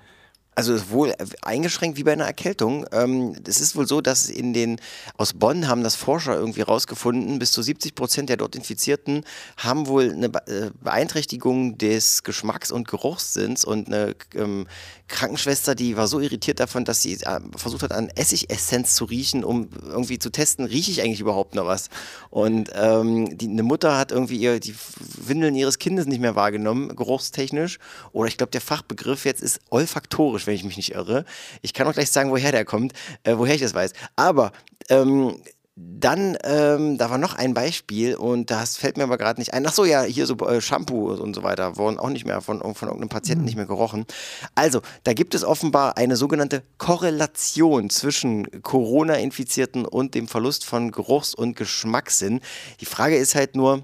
Also 0.54 0.90
wohl 0.90 1.14
eingeschränkt 1.42 1.98
wie 1.98 2.04
bei 2.04 2.12
einer 2.12 2.24
Erkältung. 2.26 2.86
Ähm, 2.92 3.34
es 3.46 3.60
ist 3.60 3.76
wohl 3.76 3.86
so, 3.86 4.00
dass 4.00 4.28
in 4.28 4.52
den 4.52 4.80
aus 5.16 5.32
Bonn 5.32 5.68
haben 5.68 5.82
das 5.82 5.96
Forscher 5.96 6.34
irgendwie 6.34 6.62
rausgefunden, 6.62 7.38
bis 7.38 7.52
zu 7.52 7.62
70 7.62 7.94
Prozent 7.94 8.28
der 8.28 8.36
dort 8.36 8.54
Infizierten 8.54 9.24
haben 9.56 9.86
wohl 9.86 10.12
eine 10.12 10.26
äh, 10.26 10.70
Beeinträchtigung 10.82 11.78
des 11.78 12.22
Geschmacks- 12.22 12.72
und 12.72 12.88
Geruchssinns 12.88 13.64
und 13.64 13.88
eine 13.88 14.14
ähm, 14.34 14.66
Krankenschwester, 15.08 15.74
die 15.74 15.96
war 15.96 16.08
so 16.08 16.18
irritiert 16.18 16.60
davon, 16.60 16.84
dass 16.84 17.02
sie 17.02 17.14
äh, 17.14 17.40
versucht 17.56 17.82
hat, 17.82 17.92
an 17.92 18.10
Essigessenz 18.14 18.94
zu 18.94 19.04
riechen, 19.04 19.44
um 19.44 19.68
irgendwie 19.86 20.18
zu 20.18 20.30
testen, 20.30 20.64
rieche 20.64 20.90
ich 20.90 21.02
eigentlich 21.02 21.20
überhaupt 21.20 21.54
noch 21.54 21.66
was? 21.66 21.88
Und 22.30 22.70
ähm, 22.74 23.36
die, 23.36 23.48
eine 23.48 23.62
Mutter 23.62 23.98
hat 23.98 24.12
irgendwie 24.12 24.36
ihr, 24.36 24.60
die 24.60 24.74
Windeln 25.18 25.54
ihres 25.54 25.78
Kindes 25.78 26.06
nicht 26.06 26.20
mehr 26.20 26.36
wahrgenommen, 26.36 26.96
geruchstechnisch. 26.96 27.78
Oder 28.12 28.28
ich 28.28 28.38
glaube, 28.38 28.50
der 28.50 28.62
Fachbegriff 28.62 29.24
jetzt 29.26 29.42
ist 29.42 29.60
olfaktorisch, 29.68 30.43
wenn 30.46 30.54
ich 30.54 30.64
mich 30.64 30.76
nicht 30.76 30.94
irre. 30.94 31.24
Ich 31.62 31.74
kann 31.74 31.86
auch 31.86 31.94
gleich 31.94 32.10
sagen, 32.10 32.30
woher 32.30 32.52
der 32.52 32.64
kommt, 32.64 32.92
äh, 33.22 33.36
woher 33.36 33.54
ich 33.54 33.60
das 33.60 33.74
weiß. 33.74 33.92
Aber 34.16 34.52
ähm, 34.88 35.36
dann, 35.76 36.38
ähm, 36.44 36.98
da 36.98 37.10
war 37.10 37.18
noch 37.18 37.34
ein 37.34 37.52
Beispiel 37.52 38.14
und 38.14 38.52
das 38.52 38.76
fällt 38.76 38.96
mir 38.96 39.02
aber 39.02 39.18
gerade 39.18 39.40
nicht 39.40 39.54
ein. 39.54 39.66
Ach 39.66 39.72
so, 39.72 39.84
ja, 39.84 40.02
hier 40.02 40.24
so 40.26 40.36
äh, 40.46 40.60
Shampoo 40.60 41.12
und 41.12 41.34
so 41.34 41.42
weiter 41.42 41.76
wurden 41.76 41.98
auch 41.98 42.10
nicht 42.10 42.24
mehr 42.24 42.40
von, 42.40 42.60
von 42.60 42.88
irgendeinem 42.88 43.08
Patienten 43.08 43.40
mhm. 43.40 43.46
nicht 43.46 43.56
mehr 43.56 43.66
gerochen. 43.66 44.06
Also, 44.54 44.82
da 45.02 45.14
gibt 45.14 45.34
es 45.34 45.42
offenbar 45.42 45.96
eine 45.96 46.14
sogenannte 46.14 46.62
Korrelation 46.78 47.90
zwischen 47.90 48.62
Corona-Infizierten 48.62 49.84
und 49.84 50.14
dem 50.14 50.28
Verlust 50.28 50.64
von 50.64 50.92
Geruchs- 50.92 51.34
und 51.34 51.56
Geschmackssinn. 51.56 52.40
Die 52.80 52.86
Frage 52.86 53.16
ist 53.16 53.34
halt 53.34 53.56
nur, 53.56 53.82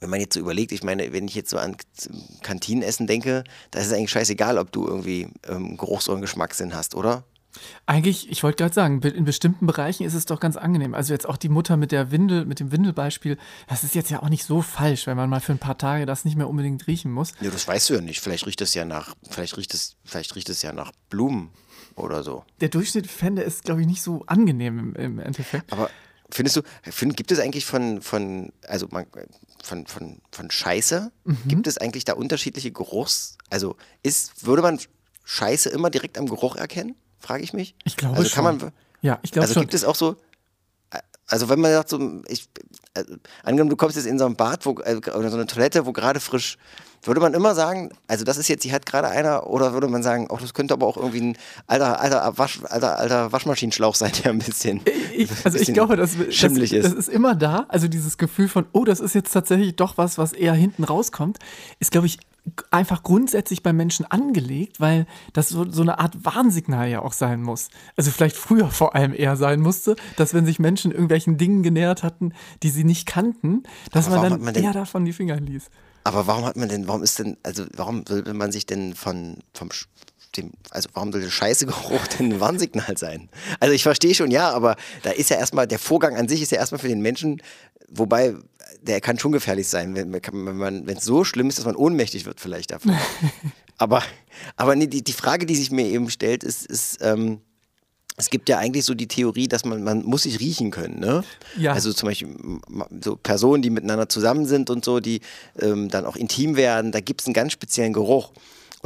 wenn 0.00 0.10
man 0.10 0.20
jetzt 0.20 0.34
so 0.34 0.40
überlegt, 0.40 0.72
ich 0.72 0.82
meine, 0.82 1.12
wenn 1.12 1.26
ich 1.26 1.34
jetzt 1.34 1.50
so 1.50 1.58
an 1.58 1.76
Kantinenessen 2.42 3.06
denke, 3.06 3.44
da 3.70 3.80
ist 3.80 3.86
es 3.86 3.92
eigentlich 3.92 4.10
scheißegal, 4.10 4.58
ob 4.58 4.72
du 4.72 4.86
irgendwie 4.86 5.28
ähm, 5.48 5.76
Geruchs- 5.76 6.08
oder 6.08 6.20
Geschmackssinn 6.20 6.74
hast, 6.74 6.94
oder? 6.94 7.24
Eigentlich, 7.86 8.30
ich 8.30 8.42
wollte 8.42 8.56
gerade 8.62 8.74
sagen, 8.74 9.00
in 9.00 9.24
bestimmten 9.24 9.66
Bereichen 9.66 10.04
ist 10.04 10.14
es 10.14 10.26
doch 10.26 10.40
ganz 10.40 10.56
angenehm. 10.56 10.94
Also 10.94 11.12
jetzt 11.12 11.26
auch 11.26 11.36
die 11.36 11.48
Mutter 11.48 11.76
mit 11.76 11.92
der 11.92 12.10
Windel, 12.10 12.44
mit 12.44 12.60
dem 12.60 12.72
Windelbeispiel, 12.72 13.38
das 13.68 13.84
ist 13.84 13.94
jetzt 13.94 14.10
ja 14.10 14.22
auch 14.22 14.28
nicht 14.28 14.44
so 14.44 14.62
falsch, 14.62 15.06
wenn 15.06 15.16
man 15.16 15.30
mal 15.30 15.40
für 15.40 15.52
ein 15.52 15.58
paar 15.58 15.78
Tage 15.78 16.04
das 16.04 16.24
nicht 16.24 16.36
mehr 16.36 16.48
unbedingt 16.48 16.86
riechen 16.86 17.12
muss. 17.12 17.32
Ja, 17.40 17.50
das 17.50 17.66
weißt 17.66 17.90
du 17.90 17.94
ja 17.94 18.00
nicht. 18.00 18.20
Vielleicht 18.20 18.46
riecht 18.46 18.60
es 18.60 18.74
ja 18.74 18.84
nach, 18.84 19.14
vielleicht 19.30 19.56
riecht 19.56 19.72
es, 19.74 19.96
vielleicht 20.04 20.34
riecht 20.36 20.50
es 20.50 20.62
ja 20.62 20.72
nach 20.72 20.92
Blumen 21.08 21.50
oder 21.94 22.22
so. 22.22 22.44
Der 22.60 22.68
Durchschnitt 22.68 23.06
fände 23.06 23.42
es, 23.42 23.62
glaube 23.62 23.80
ich, 23.80 23.86
nicht 23.86 24.02
so 24.02 24.22
angenehm 24.26 24.78
im, 24.78 24.94
im 24.94 25.18
Endeffekt. 25.18 25.72
Aber 25.72 25.90
findest 26.30 26.56
du, 26.56 26.62
find, 26.82 27.16
gibt 27.16 27.32
es 27.32 27.38
eigentlich 27.38 27.66
von, 27.66 28.02
von, 28.02 28.52
also 28.66 28.88
man, 28.90 29.06
von, 29.62 29.86
von, 29.86 30.20
von 30.30 30.50
Scheiße, 30.50 31.10
mhm. 31.24 31.38
gibt 31.46 31.66
es 31.66 31.78
eigentlich 31.78 32.04
da 32.04 32.14
unterschiedliche 32.14 32.72
Geruchs? 32.72 33.38
Also 33.50 33.76
ist, 34.02 34.46
würde 34.46 34.62
man 34.62 34.78
Scheiße 35.24 35.68
immer 35.70 35.90
direkt 35.90 36.18
am 36.18 36.26
Geruch 36.26 36.56
erkennen? 36.56 36.96
frage 37.18 37.42
ich 37.42 37.52
mich. 37.52 37.74
Ich 37.84 37.96
glaube 37.96 38.16
also 38.16 38.30
kann 38.30 38.44
schon. 38.44 38.58
Man, 38.58 38.72
ja, 39.02 39.18
ich 39.22 39.32
glaube 39.32 39.44
Also 39.44 39.54
schon. 39.54 39.62
gibt 39.62 39.74
es 39.74 39.84
auch 39.84 39.94
so, 39.94 40.16
also 41.26 41.48
wenn 41.48 41.60
man 41.60 41.72
sagt 41.72 41.88
so, 41.88 42.22
ich, 42.28 42.48
äh, 42.96 43.04
angenommen 43.42 43.70
du 43.70 43.76
kommst 43.76 43.96
jetzt 43.96 44.06
in 44.06 44.18
so 44.18 44.26
ein 44.26 44.36
Bad 44.36 44.66
wo, 44.66 44.72
äh, 44.80 44.96
oder 44.96 45.30
so 45.30 45.36
eine 45.36 45.46
Toilette, 45.46 45.86
wo 45.86 45.92
gerade 45.92 46.20
frisch, 46.20 46.58
würde 47.02 47.20
man 47.20 47.34
immer 47.34 47.54
sagen, 47.54 47.90
also 48.08 48.24
das 48.24 48.36
ist 48.36 48.48
jetzt, 48.48 48.64
die 48.64 48.72
hat 48.72 48.86
gerade 48.86 49.08
einer, 49.08 49.46
oder 49.46 49.72
würde 49.72 49.88
man 49.88 50.02
sagen, 50.02 50.26
oh, 50.30 50.38
das 50.40 50.54
könnte 50.54 50.74
aber 50.74 50.86
auch 50.86 50.96
irgendwie 50.96 51.20
ein 51.20 51.38
alter, 51.66 52.00
alter, 52.00 52.38
Wasch, 52.38 52.60
alter, 52.64 52.98
alter 52.98 53.32
Waschmaschinenschlauch 53.32 53.94
sein, 53.94 54.12
der 54.24 54.32
ein 54.32 54.38
bisschen, 54.38 54.80
ich, 55.14 55.30
also 55.44 55.58
ich 55.58 55.72
glaube, 55.72 55.96
das, 55.96 56.16
schimmelig 56.30 56.70
das, 56.70 56.78
ist. 56.78 56.92
das 56.92 56.94
ist 56.94 57.08
immer 57.08 57.34
da, 57.34 57.66
also 57.68 57.88
dieses 57.88 58.18
Gefühl 58.18 58.48
von, 58.48 58.66
oh, 58.72 58.84
das 58.84 59.00
ist 59.00 59.14
jetzt 59.14 59.32
tatsächlich 59.32 59.76
doch 59.76 59.98
was, 59.98 60.18
was 60.18 60.32
eher 60.32 60.54
hinten 60.54 60.84
rauskommt, 60.84 61.38
ist 61.78 61.90
glaube 61.90 62.06
ich 62.06 62.18
einfach 62.70 63.02
grundsätzlich 63.02 63.62
bei 63.62 63.72
Menschen 63.72 64.06
angelegt, 64.06 64.80
weil 64.80 65.06
das 65.32 65.48
so, 65.48 65.70
so 65.70 65.82
eine 65.82 65.98
Art 65.98 66.24
Warnsignal 66.24 66.88
ja 66.88 67.02
auch 67.02 67.12
sein 67.12 67.42
muss. 67.42 67.68
Also 67.96 68.10
vielleicht 68.10 68.36
früher 68.36 68.70
vor 68.70 68.94
allem 68.94 69.12
eher 69.12 69.36
sein 69.36 69.60
musste, 69.60 69.96
dass 70.16 70.34
wenn 70.34 70.46
sich 70.46 70.58
Menschen 70.58 70.92
irgendwelchen 70.92 71.38
Dingen 71.38 71.62
genähert 71.62 72.02
hatten, 72.02 72.32
die 72.62 72.70
sie 72.70 72.84
nicht 72.84 73.06
kannten, 73.06 73.64
dass 73.92 74.06
Aber 74.06 74.20
man 74.20 74.30
dann 74.30 74.40
man 74.42 74.54
eher 74.54 74.72
davon 74.72 75.04
die 75.04 75.12
Finger 75.12 75.40
ließ. 75.40 75.70
Aber 76.04 76.28
warum 76.28 76.44
hat 76.44 76.56
man 76.56 76.68
denn, 76.68 76.86
warum 76.86 77.02
ist 77.02 77.18
denn, 77.18 77.36
also 77.42 77.64
warum 77.74 78.08
will 78.08 78.34
man 78.34 78.52
sich 78.52 78.64
denn 78.64 78.94
von, 78.94 79.38
vom, 79.52 79.70
dem, 80.36 80.52
also 80.70 80.88
warum 80.94 81.12
soll 81.12 81.20
der 81.22 81.30
Scheißegeruch 81.30 82.06
denn 82.18 82.32
ein 82.32 82.40
Warnsignal 82.40 82.96
sein? 82.96 83.28
Also 83.60 83.72
ich 83.74 83.82
verstehe 83.82 84.14
schon, 84.14 84.30
ja, 84.30 84.50
aber 84.50 84.76
da 85.02 85.10
ist 85.10 85.30
ja 85.30 85.36
erstmal, 85.36 85.66
der 85.66 85.78
Vorgang 85.78 86.16
an 86.16 86.28
sich 86.28 86.42
ist 86.42 86.52
ja 86.52 86.58
erstmal 86.58 86.78
für 86.80 86.88
den 86.88 87.00
Menschen, 87.00 87.42
wobei 87.88 88.34
der 88.82 89.00
kann 89.00 89.18
schon 89.18 89.32
gefährlich 89.32 89.68
sein, 89.68 89.94
wenn 89.94 90.10
man- 90.10 90.20
wenn 90.32 90.56
man, 90.56 90.86
wenn 90.86 90.96
es 90.96 91.04
so 91.04 91.24
schlimm 91.24 91.48
ist, 91.48 91.58
dass 91.58 91.64
man 91.64 91.76
ohnmächtig 91.76 92.24
wird 92.26 92.40
vielleicht 92.40 92.70
davon. 92.70 92.96
aber, 93.78 94.02
aber 94.56 94.76
nee, 94.76 94.86
die, 94.86 95.02
die 95.02 95.12
Frage, 95.12 95.46
die 95.46 95.56
sich 95.56 95.70
mir 95.70 95.86
eben 95.86 96.10
stellt, 96.10 96.44
ist, 96.44 96.66
ist 96.66 96.98
ähm, 97.00 97.40
es 98.18 98.30
gibt 98.30 98.48
ja 98.48 98.56
eigentlich 98.58 98.84
so 98.86 98.94
die 98.94 99.08
Theorie, 99.08 99.46
dass 99.46 99.64
man, 99.66 99.82
man 99.84 100.02
muss 100.02 100.22
sich 100.22 100.40
riechen 100.40 100.70
können, 100.70 100.98
ne? 101.00 101.22
Ja. 101.58 101.74
Also 101.74 101.92
zum 101.92 102.08
Beispiel 102.08 102.34
so 103.04 103.16
Personen, 103.16 103.60
die 103.62 103.68
miteinander 103.68 104.08
zusammen 104.08 104.46
sind 104.46 104.70
und 104.70 104.86
so, 104.86 105.00
die 105.00 105.20
ähm, 105.60 105.90
dann 105.90 106.06
auch 106.06 106.16
intim 106.16 106.56
werden, 106.56 106.92
da 106.92 107.00
gibt 107.00 107.20
es 107.20 107.26
einen 107.26 107.34
ganz 107.34 107.52
speziellen 107.52 107.92
Geruch. 107.92 108.32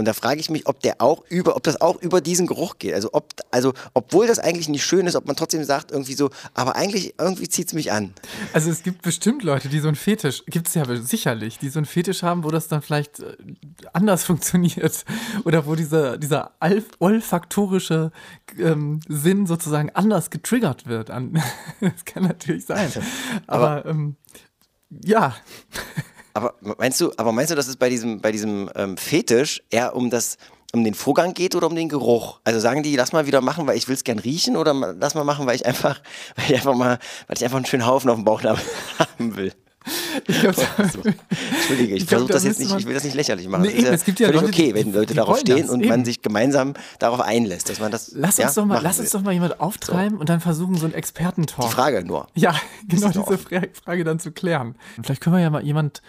Und 0.01 0.07
da 0.07 0.15
frage 0.15 0.41
ich 0.41 0.49
mich, 0.49 0.67
ob 0.67 0.81
der 0.81 1.03
auch 1.03 1.25
über, 1.29 1.57
ob 1.57 1.63
das 1.63 1.79
auch 1.81 2.01
über 2.01 2.23
diesen 2.23 2.47
Geruch 2.47 2.79
geht. 2.79 2.95
Also 2.95 3.11
ob, 3.13 3.35
also 3.51 3.75
obwohl 3.93 4.27
das 4.27 4.39
eigentlich 4.39 4.71
nicht 4.71 4.83
schön 4.83 5.07
ist, 5.07 5.15
ob 5.15 5.27
man 5.27 5.37
trotzdem 5.37 5.63
sagt 5.63 5.93
irgendwie 5.93 6.15
so, 6.15 6.31
aber 6.55 6.75
eigentlich 6.75 7.15
irgendwie 7.19 7.49
zieht 7.51 7.69
es 7.69 7.75
mich 7.75 7.93
an. 7.93 8.15
Also 8.55 8.71
es 8.71 8.83
gibt 8.83 9.03
bestimmt 9.03 9.43
Leute, 9.43 9.69
die 9.69 9.79
so 9.79 9.89
einen 9.89 9.97
Fetisch, 9.97 10.43
gibt 10.47 10.69
es 10.69 10.75
ja 10.75 10.87
sicherlich, 10.97 11.59
die 11.59 11.69
so 11.69 11.81
einen 11.81 11.87
Fetisch 11.87 12.23
haben, 12.23 12.45
wo 12.45 12.51
das 12.51 12.67
dann 12.67 12.81
vielleicht 12.81 13.21
äh, 13.21 13.37
anders 13.93 14.25
funktioniert 14.31 15.05
oder 15.45 15.67
wo 15.67 15.75
dieser, 15.75 16.17
dieser 16.17 16.53
olfaktorische 16.99 18.11
ähm, 18.59 19.01
Sinn 19.07 19.47
sozusagen 19.47 19.91
anders 19.91 20.31
getriggert 20.31 20.87
wird. 20.87 21.11
An, 21.11 21.35
das 21.83 22.07
kann 22.07 22.23
natürlich 22.23 22.65
sein. 22.65 22.91
Aber, 23.47 23.85
ähm, 23.85 24.17
ja, 25.05 25.37
Aber 26.33 26.55
meinst 26.61 27.01
du, 27.01 27.13
aber 27.17 27.33
meinst 27.33 27.51
du, 27.51 27.55
dass 27.55 27.69
es 27.69 27.77
bei 27.77 27.89
diesem, 27.89 28.21
bei 28.21 28.33
diesem 28.33 28.71
ähm, 28.75 28.97
Fetisch 28.97 29.63
eher 29.71 29.97
um 29.97 30.11
das, 30.11 30.37
um 30.73 30.85
den 30.85 30.95
Vorgang 30.95 31.35
geht 31.35 31.55
oder 31.55 31.67
um 31.67 31.75
den 31.75 31.89
Geruch? 31.89 32.41
Also 32.45 32.61
sagen 32.61 32.83
die, 32.83 32.97
lass 32.97 33.13
mal 33.13 33.27
wieder 33.27 33.41
machen, 33.41 33.67
weil 33.67 33.77
ich 33.77 33.89
will 33.89 33.95
es 33.95 34.05
gern 34.05 34.19
riechen 34.19 34.57
oder 34.57 34.75
lass 34.75 35.15
mal 35.15 35.25
machen, 35.25 35.47
weil 35.47 35.57
ich 35.57 35.67
einfach, 35.67 36.01
weil 36.37 36.45
ich 36.47 36.55
einfach 36.55 36.75
mal, 36.75 36.99
weil 37.27 37.37
ich 37.37 37.45
einfach 37.45 37.57
einen 37.57 37.67
schönen 37.67 37.87
Haufen 37.87 38.11
auf 38.11 38.17
dem 38.17 38.25
Bauch 38.25 38.43
haben 38.45 39.37
will. 39.37 39.53
Ich 40.27 40.41
glaube, 40.41 40.57
So. 40.93 41.01
Entschuldige, 41.55 41.95
ich, 41.95 42.03
Ich 42.03 42.09
versuche 42.09 42.29
da 42.29 42.35
das 42.35 42.45
jetzt 42.45 42.59
müsste 42.59 42.75
nicht, 42.75 42.83
ich 42.83 42.87
will 42.87 42.95
das 42.95 43.05
nicht 43.05 43.15
lächerlich 43.15 43.49
machen. 43.49 43.63
Nee, 43.63 43.71
eben, 43.71 43.87
es 43.87 44.05
gibt 44.05 44.21
ja 44.21 44.27
völlig 44.27 44.43
Leute, 44.43 44.53
okay, 44.55 44.75
wenn 44.75 44.93
Leute 44.93 45.15
darauf 45.15 45.39
stehen 45.39 45.63
das, 45.63 45.71
und 45.71 45.81
eben. 45.81 45.89
man 45.89 46.05
sich 46.05 46.23
gemeinsam 46.23 46.75
darauf 46.99 47.21
einlässt, 47.21 47.71
dass 47.71 47.81
man 47.81 47.91
das 47.91 48.13
lass 48.15 48.37
ja, 48.37 48.47
uns 48.47 48.55
doch 48.55 48.67
mal, 48.67 48.81
lass 48.83 48.99
uns 49.01 49.11
doch 49.11 49.23
mal 49.23 49.33
jemand 49.33 49.61
auftreiben 49.61 50.19
und 50.19 50.29
dann 50.29 50.41
versuchen, 50.41 50.77
so 50.77 50.85
einen 50.85 50.95
Expertentalk. 50.95 51.69
Die 51.69 51.75
Frage 51.75 52.05
nur. 52.05 52.27
Ja, 52.35 52.55
genau 52.89 53.09
diese 53.09 53.39
Fra 53.39 53.63
Frage 53.73 54.05
dann 54.05 54.19
zu 54.19 54.33
klären. 54.33 54.75
Vielleicht 55.03 55.23
können 55.23 55.37
wir 55.37 55.43
ja 55.43 55.51
mal 55.51 55.65
jemand 55.65 56.03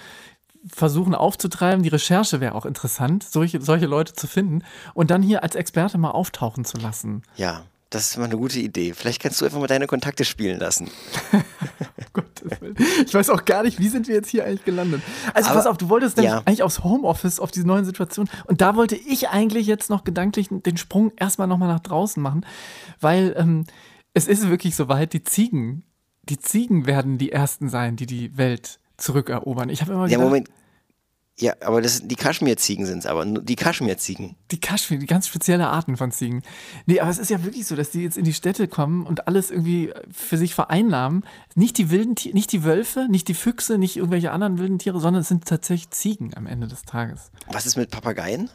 versuchen 0.67 1.15
aufzutreiben. 1.15 1.83
Die 1.83 1.89
Recherche 1.89 2.39
wäre 2.39 2.55
auch 2.55 2.65
interessant, 2.65 3.23
solche, 3.23 3.61
solche 3.61 3.85
Leute 3.85 4.13
zu 4.13 4.27
finden 4.27 4.63
und 4.93 5.11
dann 5.11 5.21
hier 5.21 5.43
als 5.43 5.55
Experte 5.55 5.97
mal 5.97 6.11
auftauchen 6.11 6.65
zu 6.65 6.77
lassen. 6.77 7.23
Ja, 7.35 7.63
das 7.91 8.09
ist 8.09 8.17
mal 8.17 8.23
eine 8.25 8.37
gute 8.37 8.59
Idee. 8.59 8.93
Vielleicht 8.93 9.21
kannst 9.21 9.39
du 9.39 9.45
einfach 9.45 9.59
mal 9.59 9.67
deine 9.67 9.85
Kontakte 9.85 10.25
spielen 10.25 10.59
lassen. 10.59 10.89
Gottes 12.13 12.59
Willen. 12.61 12.75
Ich 13.05 13.13
weiß 13.13 13.29
auch 13.29 13.45
gar 13.45 13.63
nicht, 13.63 13.79
wie 13.79 13.87
sind 13.89 14.07
wir 14.07 14.15
jetzt 14.15 14.29
hier 14.29 14.45
eigentlich 14.45 14.65
gelandet. 14.65 15.01
Also 15.33 15.49
Aber- 15.49 15.57
pass 15.59 15.67
auf, 15.67 15.77
du 15.77 15.89
wolltest 15.89 16.17
ja. 16.17 16.39
eigentlich 16.39 16.63
aufs 16.63 16.83
Homeoffice, 16.83 17.39
auf 17.39 17.51
diese 17.51 17.67
neuen 17.67 17.85
Situationen. 17.85 18.31
Und 18.45 18.61
da 18.61 18.75
wollte 18.75 18.95
ich 18.95 19.29
eigentlich 19.29 19.67
jetzt 19.67 19.89
noch 19.89 20.03
gedanklich 20.03 20.47
den 20.49 20.77
Sprung 20.77 21.11
erstmal 21.17 21.47
nochmal 21.47 21.67
nach 21.69 21.79
draußen 21.81 22.21
machen, 22.21 22.45
weil 22.99 23.35
ähm, 23.37 23.65
es 24.13 24.27
ist 24.27 24.49
wirklich 24.49 24.75
soweit, 24.75 25.13
die 25.13 25.23
Ziegen, 25.23 25.83
die 26.23 26.37
Ziegen 26.39 26.85
werden 26.85 27.17
die 27.17 27.31
ersten 27.31 27.69
sein, 27.69 27.95
die 27.95 28.05
die 28.07 28.37
Welt 28.37 28.79
zurückerobern. 28.97 29.69
Ich 29.69 29.81
habe 29.81 29.93
immer 29.93 30.03
Ja, 30.03 30.17
gedacht, 30.17 30.23
Moment. 30.23 30.49
Ja, 31.41 31.55
aber 31.61 31.81
das, 31.81 32.07
die 32.07 32.15
Kaschmirziegen 32.15 32.85
sind 32.85 32.99
es 32.99 33.05
aber. 33.07 33.25
nur 33.25 33.41
Die 33.41 33.55
Kaschmirziegen. 33.55 34.35
Die 34.51 34.59
Kaschmir, 34.59 34.99
die 34.99 35.07
ganz 35.07 35.27
spezielle 35.27 35.67
Arten 35.69 35.97
von 35.97 36.11
Ziegen. 36.11 36.43
Nee, 36.85 36.99
aber 36.99 37.09
es 37.09 37.17
ist 37.17 37.31
ja 37.31 37.43
wirklich 37.43 37.65
so, 37.65 37.75
dass 37.75 37.89
die 37.89 38.03
jetzt 38.03 38.15
in 38.15 38.25
die 38.25 38.33
Städte 38.33 38.67
kommen 38.67 39.07
und 39.07 39.27
alles 39.27 39.49
irgendwie 39.49 39.91
für 40.11 40.37
sich 40.37 40.53
vereinnahmen. 40.53 41.25
Nicht 41.55 41.79
die 41.79 41.89
wilden 41.89 42.15
Tiere, 42.15 42.35
nicht 42.35 42.51
die 42.51 42.63
Wölfe, 42.63 43.07
nicht 43.09 43.27
die 43.27 43.33
Füchse, 43.33 43.79
nicht 43.79 43.97
irgendwelche 43.97 44.31
anderen 44.31 44.59
wilden 44.59 44.77
Tiere, 44.77 44.99
sondern 44.99 45.21
es 45.21 45.29
sind 45.29 45.45
tatsächlich 45.45 45.89
Ziegen 45.89 46.31
am 46.37 46.45
Ende 46.45 46.67
des 46.67 46.83
Tages. 46.83 47.31
Was 47.51 47.65
ist 47.65 47.75
mit 47.75 47.89
Papageien? 47.89 48.51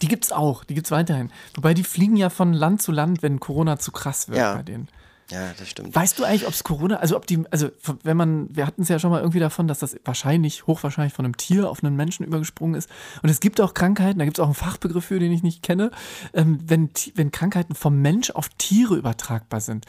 Die 0.00 0.08
gibt's 0.08 0.32
auch, 0.32 0.64
die 0.64 0.74
gibt's 0.74 0.90
weiterhin. 0.90 1.30
Wobei 1.54 1.74
die 1.74 1.84
fliegen 1.84 2.16
ja 2.16 2.30
von 2.30 2.54
Land 2.54 2.80
zu 2.80 2.92
Land, 2.92 3.22
wenn 3.22 3.40
Corona 3.40 3.78
zu 3.78 3.92
krass 3.92 4.28
wird 4.28 4.38
Ja. 4.38 4.54
bei 4.54 4.62
denen. 4.62 4.88
Ja, 5.32 5.52
das 5.58 5.68
stimmt. 5.68 5.94
Weißt 5.94 6.18
du 6.18 6.24
eigentlich, 6.24 6.46
ob 6.46 6.52
es 6.52 6.62
Corona, 6.62 6.96
also 6.96 7.16
ob 7.16 7.26
die, 7.26 7.42
also 7.50 7.70
wenn 8.02 8.16
man, 8.16 8.54
wir 8.54 8.66
hatten 8.66 8.82
es 8.82 8.88
ja 8.88 8.98
schon 8.98 9.10
mal 9.10 9.20
irgendwie 9.20 9.38
davon, 9.38 9.66
dass 9.66 9.78
das 9.78 9.96
wahrscheinlich, 10.04 10.66
hochwahrscheinlich 10.66 11.14
von 11.14 11.24
einem 11.24 11.36
Tier 11.36 11.70
auf 11.70 11.82
einen 11.82 11.96
Menschen 11.96 12.26
übergesprungen 12.26 12.74
ist. 12.74 12.90
Und 13.22 13.30
es 13.30 13.40
gibt 13.40 13.60
auch 13.60 13.72
Krankheiten, 13.72 14.18
da 14.18 14.26
gibt 14.26 14.38
es 14.38 14.42
auch 14.42 14.46
einen 14.46 14.54
Fachbegriff 14.54 15.06
für, 15.06 15.18
den 15.18 15.32
ich 15.32 15.42
nicht 15.42 15.62
kenne, 15.62 15.90
ähm, 16.34 16.58
wenn, 16.66 16.90
wenn 17.14 17.32
Krankheiten 17.32 17.74
vom 17.74 18.00
Mensch 18.02 18.30
auf 18.30 18.50
Tiere 18.50 18.96
übertragbar 18.96 19.60
sind. 19.60 19.86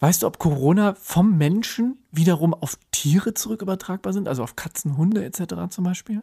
Weißt 0.00 0.22
du, 0.22 0.26
ob 0.26 0.38
Corona 0.38 0.94
vom 1.00 1.38
Menschen 1.38 1.96
wiederum 2.10 2.52
auf 2.52 2.76
Tiere 2.90 3.32
zurück 3.32 3.62
übertragbar 3.62 4.12
sind, 4.12 4.28
also 4.28 4.42
auf 4.42 4.56
Katzen, 4.56 4.98
Hunde 4.98 5.24
etc. 5.24 5.54
zum 5.70 5.84
Beispiel? 5.84 6.22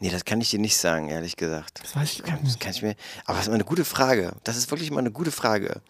Nee, 0.00 0.10
das 0.10 0.24
kann 0.24 0.40
ich 0.40 0.50
dir 0.50 0.58
nicht 0.58 0.78
sagen, 0.78 1.08
ehrlich 1.08 1.36
gesagt. 1.36 1.80
Das 1.82 1.94
weiß 1.94 2.12
ich 2.12 2.22
kann, 2.22 2.42
nicht. 2.42 2.58
Kann 2.58 2.72
ich 2.72 2.82
mir, 2.82 2.96
aber 3.26 3.36
das 3.36 3.42
ist 3.42 3.48
mal 3.48 3.54
eine 3.54 3.64
gute 3.64 3.84
Frage. 3.84 4.34
Das 4.44 4.56
ist 4.56 4.70
wirklich 4.70 4.90
mal 4.90 5.00
eine 5.00 5.12
gute 5.12 5.30
Frage. 5.30 5.82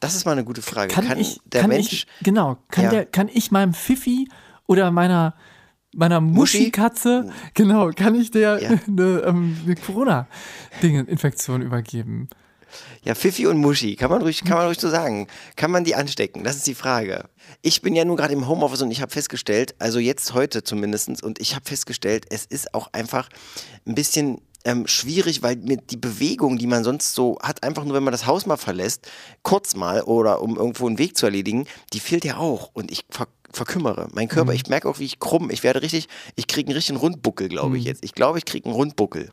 Das 0.00 0.14
ist 0.14 0.24
mal 0.24 0.32
eine 0.32 0.44
gute 0.44 0.62
Frage. 0.62 0.92
Kann, 0.92 1.18
ich, 1.18 1.40
der 1.44 1.60
kann 1.62 1.70
Mensch. 1.70 1.92
ich, 1.92 2.06
genau, 2.22 2.56
kann, 2.70 2.84
Ja. 2.84 2.90
der, 2.90 3.06
kann 3.06 3.28
ich 3.32 3.50
meinem 3.50 3.74
Fifi 3.74 4.28
oder 4.66 4.90
meiner 4.90 5.34
meiner 5.94 6.20
Muschi? 6.20 6.58
Muschi-Katze, 6.58 7.32
genau, 7.54 7.90
kann 7.90 8.14
ich 8.14 8.30
der 8.30 8.60
Ja. 8.62 8.70
eine, 8.86 9.22
ähm, 9.26 9.56
eine 9.64 9.74
Corona-Infektion 9.74 11.62
übergeben? 11.62 12.28
Ja, 13.02 13.16
Fifi 13.16 13.46
und 13.48 13.58
Muschi, 13.58 13.96
kann 13.96 14.10
man 14.10 14.22
ruhig, 14.22 14.44
kann 14.44 14.56
man 14.56 14.66
ruhig 14.66 14.78
so 14.78 14.88
sagen. 14.88 15.26
Kann 15.56 15.72
man 15.72 15.82
die 15.82 15.96
anstecken? 15.96 16.44
Das 16.44 16.54
ist 16.54 16.68
die 16.68 16.76
Frage. 16.76 17.24
Ich 17.62 17.82
bin 17.82 17.96
ja 17.96 18.04
nun 18.04 18.16
gerade 18.16 18.32
im 18.32 18.46
Homeoffice 18.46 18.82
und 18.82 18.92
ich 18.92 19.02
habe 19.02 19.10
festgestellt, 19.10 19.74
also 19.80 19.98
jetzt 19.98 20.34
heute 20.34 20.62
zumindest, 20.62 21.20
und 21.24 21.40
ich 21.40 21.56
habe 21.56 21.64
festgestellt, 21.64 22.26
es 22.30 22.44
ist 22.46 22.72
auch 22.72 22.92
einfach 22.92 23.28
ein 23.88 23.96
bisschen 23.96 24.40
ähm, 24.64 24.86
schwierig, 24.86 25.42
weil 25.42 25.56
mir 25.56 25.78
die 25.78 25.96
Bewegung, 25.96 26.58
die 26.58 26.66
man 26.66 26.84
sonst 26.84 27.14
so 27.14 27.38
hat, 27.42 27.62
einfach 27.62 27.84
nur, 27.84 27.94
wenn 27.94 28.04
man 28.04 28.12
das 28.12 28.26
Haus 28.26 28.46
mal 28.46 28.56
verlässt, 28.56 29.10
kurz 29.42 29.74
mal 29.74 30.02
oder 30.02 30.42
um 30.42 30.56
irgendwo 30.56 30.86
einen 30.86 30.98
Weg 30.98 31.16
zu 31.16 31.26
erledigen, 31.26 31.66
die 31.92 32.00
fehlt 32.00 32.24
ja 32.24 32.36
auch. 32.36 32.70
Und 32.72 32.90
ich 32.90 33.04
ver 33.10 33.26
verkümmere. 33.52 34.06
Mein 34.12 34.28
Körper, 34.28 34.52
ich 34.52 34.68
merke 34.68 34.88
auch, 34.88 35.00
wie 35.00 35.04
ich 35.04 35.18
krumm, 35.18 35.50
ich 35.50 35.64
werde 35.64 35.82
richtig, 35.82 36.06
ich 36.36 36.46
kriege 36.46 36.68
einen 36.68 36.76
richtigen 36.76 36.98
Rundbuckel, 36.98 37.48
glaube 37.48 37.78
ich 37.78 37.84
jetzt. 37.84 38.04
Ich 38.04 38.14
glaube, 38.14 38.38
ich 38.38 38.44
kriege 38.44 38.66
einen 38.66 38.76
Rundbuckel. 38.76 39.32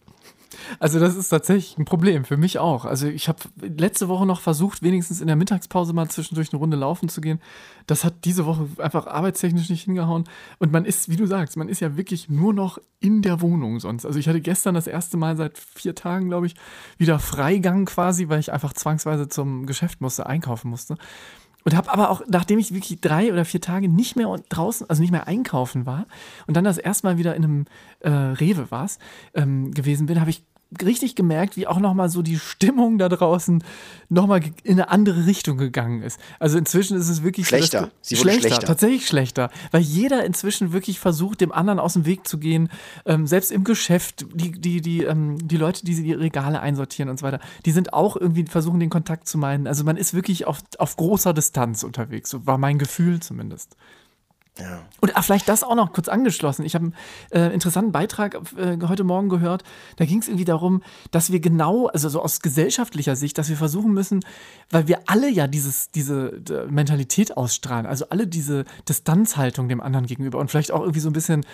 Also 0.79 0.99
das 0.99 1.15
ist 1.15 1.29
tatsächlich 1.29 1.77
ein 1.77 1.85
Problem, 1.85 2.25
für 2.25 2.37
mich 2.37 2.59
auch. 2.59 2.85
Also 2.85 3.07
ich 3.07 3.27
habe 3.27 3.39
letzte 3.59 4.07
Woche 4.07 4.25
noch 4.25 4.41
versucht, 4.41 4.83
wenigstens 4.83 5.21
in 5.21 5.27
der 5.27 5.35
Mittagspause 5.35 5.93
mal 5.93 6.09
zwischendurch 6.09 6.51
eine 6.51 6.59
Runde 6.59 6.77
laufen 6.77 7.09
zu 7.09 7.21
gehen. 7.21 7.39
Das 7.85 8.03
hat 8.03 8.25
diese 8.25 8.45
Woche 8.45 8.67
einfach 8.77 9.07
arbeitstechnisch 9.07 9.69
nicht 9.69 9.83
hingehauen. 9.83 10.25
Und 10.59 10.71
man 10.71 10.85
ist, 10.85 11.09
wie 11.09 11.15
du 11.15 11.25
sagst, 11.25 11.57
man 11.57 11.69
ist 11.69 11.79
ja 11.79 11.97
wirklich 11.97 12.29
nur 12.29 12.53
noch 12.53 12.79
in 12.99 13.21
der 13.21 13.41
Wohnung 13.41 13.79
sonst. 13.79 14.05
Also 14.05 14.19
ich 14.19 14.27
hatte 14.27 14.41
gestern 14.41 14.75
das 14.75 14.87
erste 14.87 15.17
Mal 15.17 15.37
seit 15.37 15.57
vier 15.57 15.95
Tagen, 15.95 16.27
glaube 16.27 16.47
ich, 16.47 16.55
wieder 16.97 17.19
Freigang 17.19 17.85
quasi, 17.85 18.29
weil 18.29 18.39
ich 18.39 18.51
einfach 18.51 18.73
zwangsweise 18.73 19.27
zum 19.27 19.65
Geschäft 19.65 20.01
musste, 20.01 20.25
einkaufen 20.25 20.69
musste. 20.69 20.97
Und 21.67 21.75
habe 21.75 21.91
aber 21.91 22.09
auch, 22.09 22.21
nachdem 22.29 22.59
ich 22.59 22.73
wirklich 22.73 23.01
drei 23.01 23.29
oder 23.29 23.43
vier 23.43 23.59
Tage 23.59 23.89
nicht 23.89 24.15
mehr 24.15 24.33
draußen, 24.47 24.89
also 24.89 25.01
nicht 25.01 25.11
mehr 25.11 25.27
einkaufen 25.27 25.85
war 25.85 26.05
und 26.47 26.55
dann 26.55 26.63
das 26.63 26.77
erste 26.77 27.05
Mal 27.05 27.17
wieder 27.17 27.35
in 27.35 27.43
einem 27.43 27.65
äh, 27.99 28.09
Rewe 28.09 28.71
war 28.71 28.89
ähm, 29.33 29.73
gewesen 29.73 30.05
bin, 30.05 30.21
habe 30.21 30.29
ich 30.29 30.45
richtig 30.83 31.15
gemerkt, 31.15 31.55
wie 31.55 31.67
auch 31.67 31.79
nochmal 31.79 32.09
so 32.09 32.21
die 32.21 32.37
Stimmung 32.37 32.97
da 32.97 33.09
draußen 33.09 33.63
nochmal 34.09 34.41
in 34.63 34.73
eine 34.73 34.89
andere 34.89 35.25
Richtung 35.25 35.57
gegangen 35.57 36.01
ist. 36.01 36.19
Also 36.39 36.57
inzwischen 36.57 36.97
ist 36.97 37.09
es 37.09 37.23
wirklich 37.23 37.47
Schlechter. 37.47 37.81
So, 37.83 37.89
Sie 38.01 38.15
schlechter, 38.17 38.49
schlechter. 38.49 38.67
tatsächlich 38.67 39.07
schlechter, 39.07 39.49
weil 39.71 39.81
jeder 39.81 40.25
inzwischen 40.25 40.73
wirklich 40.73 40.99
versucht, 40.99 41.41
dem 41.41 41.51
anderen 41.51 41.79
aus 41.79 41.93
dem 41.93 42.05
Weg 42.05 42.27
zu 42.27 42.37
gehen. 42.37 42.69
Ähm, 43.05 43.27
selbst 43.27 43.51
im 43.51 43.63
Geschäft, 43.63 44.25
die, 44.33 44.51
die, 44.51 44.81
die, 44.81 45.03
ähm, 45.03 45.37
die 45.47 45.57
Leute, 45.57 45.85
die 45.85 45.95
die 45.95 46.13
Regale 46.13 46.59
einsortieren 46.59 47.09
und 47.09 47.19
so 47.19 47.25
weiter, 47.25 47.39
die 47.65 47.71
sind 47.71 47.93
auch 47.93 48.17
irgendwie 48.17 48.45
versuchen, 48.45 48.79
den 48.79 48.89
Kontakt 48.89 49.27
zu 49.27 49.37
meiden. 49.37 49.67
Also 49.67 49.83
man 49.83 49.97
ist 49.97 50.13
wirklich 50.13 50.45
auf, 50.47 50.59
auf 50.77 50.97
großer 50.97 51.33
Distanz 51.33 51.83
unterwegs, 51.83 52.29
so 52.29 52.45
war 52.45 52.57
mein 52.57 52.77
Gefühl 52.77 53.21
zumindest. 53.21 53.75
Ja. 54.59 54.81
Und 55.01 55.15
ah, 55.15 55.21
vielleicht 55.21 55.47
das 55.47 55.63
auch 55.63 55.75
noch 55.75 55.93
kurz 55.93 56.07
angeschlossen. 56.07 56.65
Ich 56.65 56.75
habe 56.75 56.85
einen 56.85 56.93
äh, 57.31 57.53
interessanten 57.53 57.91
Beitrag 57.91 58.35
äh, 58.57 58.77
heute 58.87 59.03
Morgen 59.03 59.29
gehört. 59.29 59.63
Da 59.97 60.05
ging 60.05 60.19
es 60.19 60.27
irgendwie 60.27 60.45
darum, 60.45 60.81
dass 61.11 61.31
wir 61.31 61.39
genau, 61.39 61.87
also 61.87 62.09
so 62.09 62.21
aus 62.21 62.39
gesellschaftlicher 62.39 63.15
Sicht, 63.15 63.37
dass 63.37 63.49
wir 63.49 63.57
versuchen 63.57 63.93
müssen, 63.93 64.23
weil 64.69 64.87
wir 64.87 65.01
alle 65.07 65.29
ja 65.29 65.47
dieses, 65.47 65.91
diese 65.91 66.41
Mentalität 66.69 67.37
ausstrahlen, 67.37 67.85
also 67.85 68.09
alle 68.09 68.27
diese 68.27 68.65
Distanzhaltung 68.87 69.69
dem 69.69 69.81
anderen 69.81 70.05
gegenüber 70.05 70.39
und 70.39 70.49
vielleicht 70.49 70.71
auch 70.71 70.81
irgendwie 70.81 70.99
so 71.01 71.09
ein 71.09 71.13
bisschen, 71.13 71.45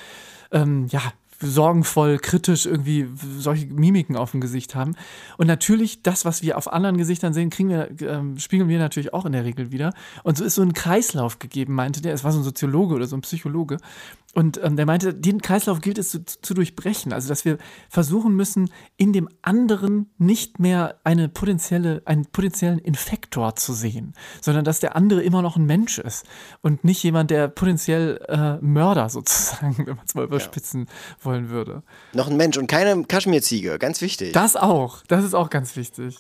ähm, 0.52 0.88
ja, 0.90 1.02
sorgenvoll, 1.44 2.18
kritisch 2.18 2.66
irgendwie 2.66 3.08
solche 3.38 3.68
Mimiken 3.68 4.16
auf 4.16 4.32
dem 4.32 4.42
Gesicht 4.42 4.76
haben. 4.76 4.96
Und 5.38 5.48
natürlich, 5.48 6.02
das, 6.02 6.26
was 6.26 6.42
wir 6.42 6.58
auf 6.58 6.72
anderen 6.72 6.98
Gesichtern 6.98 7.34
sehen, 7.34 7.50
kriegen 7.50 7.70
wir, 7.70 7.90
ähm, 8.02 8.38
spiegeln 8.40 8.70
wir 8.70 8.80
natürlich 8.80 9.14
auch 9.14 9.26
in 9.26 9.34
der 9.34 9.46
Regel 9.46 9.72
wieder. 9.72 9.94
Und 10.24 10.38
so 10.38 10.44
ist 10.44 10.56
so 10.56 10.62
ein 10.62 10.74
Kreislauf 10.74 11.40
gegeben, 11.40 11.74
meinte 11.74 12.02
der. 12.02 12.14
Es 12.14 12.24
war 12.24 12.32
so 12.32 12.40
ein 12.40 12.44
Soziologe 12.44 12.96
oder 12.96 13.08
so 13.08 13.16
ein 13.16 13.22
Psychologe. 13.22 13.78
Und 14.34 14.60
ähm, 14.64 14.76
der 14.76 14.88
meinte, 14.88 15.14
den 15.14 15.42
Kreislauf 15.42 15.80
gilt 15.80 16.00
es 16.00 16.10
zu, 16.10 16.26
zu, 16.26 16.56
durchbrechen. 16.56 17.14
Also, 17.14 17.30
dass 17.30 17.46
wir 17.46 17.60
versuchen 17.88 18.36
müssen, 18.36 18.72
in 18.98 19.14
dem 19.14 19.30
anderen 19.44 20.12
nicht 20.18 20.60
mehr 20.60 21.00
eine 21.04 21.30
potenzielle, 21.30 22.02
einen 22.06 22.26
potenziellen 22.26 22.80
Infektor 22.80 23.56
zu 23.56 23.74
sehen, 23.74 24.14
sondern 24.42 24.66
dass 24.66 24.80
der 24.80 24.96
andere 24.96 25.22
immer 25.22 25.44
noch 25.44 25.56
ein 25.56 25.66
Mensch 25.66 26.00
ist 26.00 26.26
und 26.62 26.84
nicht 26.84 27.04
jemand, 27.04 27.30
der 27.30 27.48
potenziell 27.48 28.26
äh, 28.28 28.58
Mörder 28.66 29.10
sozusagen, 29.10 29.78
wenn 29.86 29.96
man 29.96 30.06
es 30.06 30.16
mal 30.16 30.26
überspitzen 30.26 30.86
ja. 30.86 31.26
wollen 31.26 31.50
würde. 31.50 31.84
Noch 32.14 32.28
ein 32.28 32.38
Mensch 32.38 32.58
und 32.58 32.66
keine 32.66 33.04
Kaschmirziege, 33.04 33.78
ganz 33.78 34.02
wichtig. 34.02 34.34
Das 34.34 34.56
auch, 34.56 35.04
das 35.08 35.24
ist 35.24 35.36
auch 35.36 35.52
ganz 35.52 35.76
wichtig. 35.76 36.18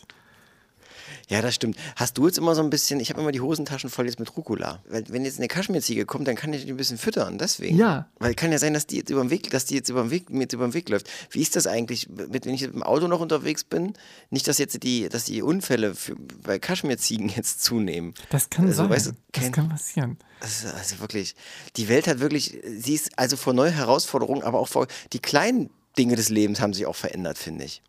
Ja, 1.29 1.41
das 1.41 1.55
stimmt. 1.55 1.77
Hast 1.95 2.17
du 2.17 2.27
jetzt 2.27 2.37
immer 2.37 2.53
so 2.53 2.61
ein 2.61 2.69
bisschen, 2.69 2.99
ich 2.99 3.09
habe 3.09 3.21
immer 3.21 3.31
die 3.31 3.41
Hosentaschen 3.41 3.89
voll 3.89 4.05
jetzt 4.05 4.19
mit 4.19 4.35
Rucola. 4.35 4.81
Weil 4.89 5.05
wenn 5.07 5.23
jetzt 5.23 5.37
eine 5.37 5.47
Kaschmirziege 5.47 6.05
kommt, 6.05 6.27
dann 6.27 6.35
kann 6.35 6.51
ich 6.53 6.65
die 6.65 6.71
ein 6.71 6.77
bisschen 6.77 6.97
füttern, 6.97 7.37
deswegen. 7.37 7.77
Ja. 7.77 8.07
Weil 8.19 8.33
kann 8.33 8.51
ja 8.51 8.59
sein, 8.59 8.73
dass 8.73 8.87
die 8.87 8.97
jetzt 8.97 9.09
über 9.09 9.21
den 9.21 9.29
Weg, 9.29 9.49
dass 9.49 9.65
die 9.65 9.75
jetzt 9.75 9.89
über 9.89 10.01
den 10.01 10.11
Weg, 10.11 10.25
jetzt 10.29 10.53
über 10.53 10.67
den 10.67 10.73
Weg 10.73 10.89
läuft. 10.89 11.09
Wie 11.31 11.41
ist 11.41 11.55
das 11.55 11.65
eigentlich, 11.65 12.07
wenn 12.09 12.53
ich 12.53 12.61
mit 12.61 12.73
dem 12.73 12.83
Auto 12.83 13.07
noch 13.07 13.21
unterwegs 13.21 13.63
bin? 13.63 13.93
Nicht, 14.29 14.47
dass 14.47 14.57
jetzt 14.57 14.83
die, 14.83 15.07
dass 15.07 15.23
die 15.25 15.41
Unfälle 15.41 15.95
für, 15.95 16.15
bei 16.15 16.59
Kaschmirziegen 16.59 17.29
jetzt 17.29 17.63
zunehmen. 17.63 18.13
Das 18.29 18.49
kann 18.49 18.65
also, 18.65 18.83
sein. 18.83 18.89
Weißt 18.89 19.07
du, 19.07 19.11
das 19.31 19.51
kann 19.51 19.69
passieren. 19.69 20.17
Also, 20.41 20.67
also 20.67 20.99
wirklich, 20.99 21.35
die 21.77 21.87
Welt 21.87 22.07
hat 22.07 22.19
wirklich, 22.19 22.59
sie 22.77 22.95
ist 22.95 23.17
also 23.17 23.37
vor 23.37 23.53
neue 23.53 23.71
Herausforderungen, 23.71 24.43
aber 24.43 24.59
auch 24.59 24.67
vor 24.67 24.87
die 25.13 25.19
kleinen 25.19 25.69
Dinge 25.97 26.15
des 26.15 26.29
Lebens 26.29 26.59
haben 26.59 26.73
sich 26.73 26.85
auch 26.85 26.95
verändert, 26.95 27.37
finde 27.37 27.63
ich. 27.63 27.81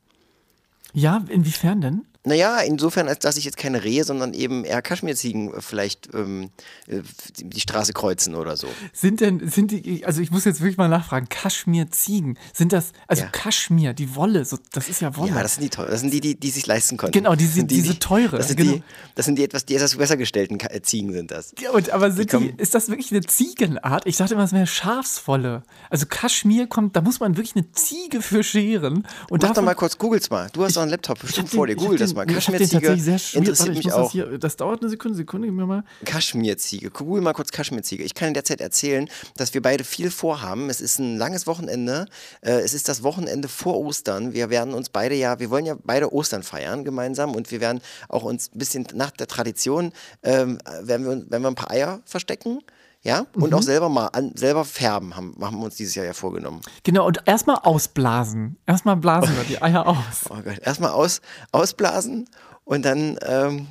Ja, 0.92 1.24
inwiefern 1.28 1.80
denn? 1.80 2.06
Naja, 2.26 2.60
insofern, 2.60 3.06
als 3.06 3.18
dass 3.18 3.36
ich 3.36 3.44
jetzt 3.44 3.58
keine 3.58 3.84
Rehe, 3.84 4.02
sondern 4.02 4.32
eben 4.32 4.64
eher 4.64 4.80
Kaschmirziegen 4.80 5.52
vielleicht 5.60 6.08
ähm, 6.14 6.50
äh, 6.86 7.02
die 7.36 7.60
Straße 7.60 7.92
kreuzen 7.92 8.34
oder 8.34 8.56
so. 8.56 8.66
Sind 8.94 9.20
denn, 9.20 9.46
sind 9.50 9.70
die, 9.70 10.06
also 10.06 10.22
ich 10.22 10.30
muss 10.30 10.46
jetzt 10.46 10.60
wirklich 10.60 10.78
mal 10.78 10.88
nachfragen, 10.88 11.28
Kaschmirziegen, 11.28 12.38
sind 12.54 12.72
das, 12.72 12.92
also 13.08 13.24
ja. 13.24 13.28
Kaschmir, 13.28 13.92
die 13.92 14.14
Wolle, 14.14 14.46
so, 14.46 14.56
das 14.72 14.88
ist 14.88 15.02
ja 15.02 15.14
Wolle. 15.18 15.32
Ja, 15.32 15.42
das 15.42 15.56
sind 15.56 15.64
die 15.64 15.76
das 15.76 16.00
sind 16.00 16.14
die, 16.14 16.20
die, 16.22 16.40
die 16.40 16.50
sich 16.50 16.66
leisten 16.66 16.96
konnten. 16.96 17.12
Genau, 17.12 17.34
die, 17.34 17.46
die, 17.46 17.66
diese 17.66 17.98
teure. 17.98 18.38
Das 18.38 18.48
sind, 18.48 18.56
genau. 18.56 18.72
die, 18.72 18.82
das 19.14 19.26
sind 19.26 19.38
die 19.38 19.44
etwas, 19.44 19.66
die 19.66 19.74
etwas 19.74 19.94
besser 19.94 20.16
gestellten 20.16 20.58
äh, 20.60 20.80
Ziegen 20.80 21.12
sind 21.12 21.30
das. 21.30 21.52
Ja, 21.60 21.72
und, 21.72 21.90
aber 21.90 22.10
sind 22.10 22.32
die, 22.32 22.54
ist 22.56 22.74
das 22.74 22.88
wirklich 22.88 23.12
eine 23.12 23.20
Ziegenart? 23.20 24.06
Ich 24.06 24.16
dachte 24.16 24.32
immer, 24.32 24.44
es 24.44 24.52
wäre 24.52 24.66
Schafswolle. 24.66 25.62
Also 25.90 26.06
Kaschmir 26.06 26.68
kommt, 26.68 26.96
da 26.96 27.02
muss 27.02 27.20
man 27.20 27.36
wirklich 27.36 27.54
eine 27.54 27.70
Ziege 27.72 28.22
für 28.22 28.42
scheren. 28.42 29.06
Und 29.28 29.42
Mach 29.42 29.52
doch 29.52 29.62
mal 29.62 29.74
kurz, 29.74 29.98
googel's 29.98 30.30
mal. 30.30 30.48
Du 30.54 30.64
hast 30.64 30.76
doch 30.76 30.82
einen 30.82 30.90
Laptop 30.90 31.20
bestimmt 31.20 31.50
vor 31.50 31.66
dir, 31.66 31.76
google 31.76 31.98
das 31.98 32.13
mal. 32.14 32.26
Kaschmirziege 32.26 32.88
interessiert 32.88 33.75
mich 33.75 33.92
auch. 33.92 34.04
Das, 34.04 34.12
hier, 34.12 34.38
das, 34.38 34.56
dauert 34.56 34.80
eine 34.80 34.90
Sekunde, 34.90 35.16
Sekunde, 35.16 35.49
gib 35.49 35.56
mir 35.56 35.66
mal. 35.66 35.85
Kaschmirziege. 36.04 36.90
Google 36.90 37.23
mal 37.23 37.33
kurz 37.33 37.50
Kaschmirziege. 37.50 38.02
Ich 38.04 38.14
kann 38.14 38.28
in 38.28 38.35
der 38.35 38.44
Zeit 38.44 38.61
erzählen, 38.61 39.09
dass 39.37 39.54
wir 39.54 39.62
beide 39.62 39.85
viel 39.85 40.11
vorhaben. 40.11 40.71
Es 40.71 40.80
ist 40.80 40.99
ein 40.99 41.18
langes 41.18 41.47
Wochenende. 41.47 42.06
Äh, 42.40 42.61
es 42.61 42.75
ist 42.75 42.88
das 42.88 43.02
Wochenende 43.02 43.49
vor 43.49 43.78
Ostern. 43.78 44.33
Wir 44.33 44.50
werden 44.50 44.75
uns 44.75 44.88
beide 44.88 45.14
ja, 45.14 45.38
wir 45.38 45.50
wollen 45.50 45.66
ja 45.66 45.76
beide 45.85 46.12
Ostern 46.12 46.42
feiern 46.42 46.85
gemeinsam 46.85 47.35
und 47.35 47.50
wir 47.50 47.61
werden 47.61 47.80
auch 48.09 48.23
uns 48.23 48.50
ein 48.54 48.59
bisschen 48.59 48.87
nach 48.94 49.11
der 49.11 49.26
Tradition, 49.26 49.92
ähm, 50.23 50.59
werden, 50.83 51.04
wir, 51.04 51.30
werden 51.30 51.42
wir 51.42 51.49
ein 51.49 51.54
paar 51.54 51.71
Eier 51.71 52.00
verstecken. 52.04 52.61
Ja, 53.04 53.26
und 53.34 53.50
mhm. 53.50 53.54
auch 53.54 53.62
selber 53.62 53.90
mal 53.90 54.06
an, 54.08 54.32
selber 54.34 54.64
färben 54.64 55.14
haben, 55.14 55.37
haben 55.38 55.58
wir 55.58 55.66
uns 55.66 55.76
dieses 55.76 55.94
Jahr 55.94 56.06
ja 56.06 56.14
vorgenommen. 56.14 56.62
Genau, 56.84 57.06
und 57.06 57.20
erstmal 57.26 57.56
ausblasen. 57.56 58.56
Erstmal 58.66 58.96
blasen 58.96 59.37
wir 59.37 59.44
die 59.44 59.61
Eier 59.61 59.87
aus. 59.87 60.25
Oh 60.30 60.37
Gott, 60.42 60.58
erstmal 60.62 60.90
aus, 60.90 61.20
ausblasen 61.52 62.26
und 62.64 62.82
dann, 62.87 63.18
ähm, 63.26 63.66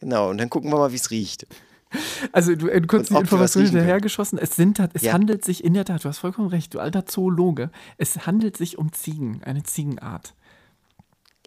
genau, 0.00 0.30
und 0.30 0.38
dann 0.38 0.48
gucken 0.48 0.70
wir 0.70 0.78
mal, 0.78 0.90
wie 0.90 0.96
es 0.96 1.10
riecht. 1.10 1.46
Also 2.32 2.54
du 2.56 2.68
äh, 2.68 2.80
kurz 2.80 3.08
die 3.08 3.14
Information 3.14 3.64
hinterhergeschossen. 3.64 4.38
Es, 4.38 4.56
sind, 4.56 4.78
es 4.94 5.02
ja. 5.02 5.12
handelt 5.12 5.44
sich 5.44 5.62
in 5.62 5.74
der 5.74 5.84
Tat, 5.84 6.04
du 6.04 6.08
hast 6.08 6.18
vollkommen 6.18 6.48
recht, 6.48 6.74
du 6.74 6.80
alter 6.80 7.04
Zoologe, 7.04 7.70
es 7.98 8.26
handelt 8.26 8.56
sich 8.56 8.78
um 8.78 8.90
Ziegen, 8.92 9.42
eine 9.44 9.64
Ziegenart. 9.64 10.34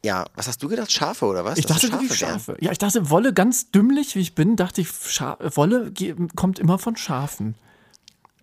Ja, 0.03 0.25
was 0.35 0.47
hast 0.47 0.63
du 0.63 0.69
gedacht? 0.69 0.91
Schafe 0.91 1.25
oder 1.25 1.43
was? 1.43 1.57
Ich 1.57 1.65
dachte 1.65 1.87
Schafe 1.87 2.01
wirklich 2.01 2.17
Schafe. 2.17 2.57
Ja, 2.61 2.71
ich 2.71 2.77
dachte, 2.77 3.09
Wolle, 3.09 3.33
ganz 3.33 3.71
dümmlich 3.71 4.15
wie 4.15 4.21
ich 4.21 4.35
bin, 4.35 4.55
dachte 4.55 4.81
ich, 4.81 4.89
Scha 4.89 5.37
Wolle 5.55 5.93
kommt 6.35 6.59
immer 6.59 6.79
von 6.79 6.95
Schafen. 6.95 7.55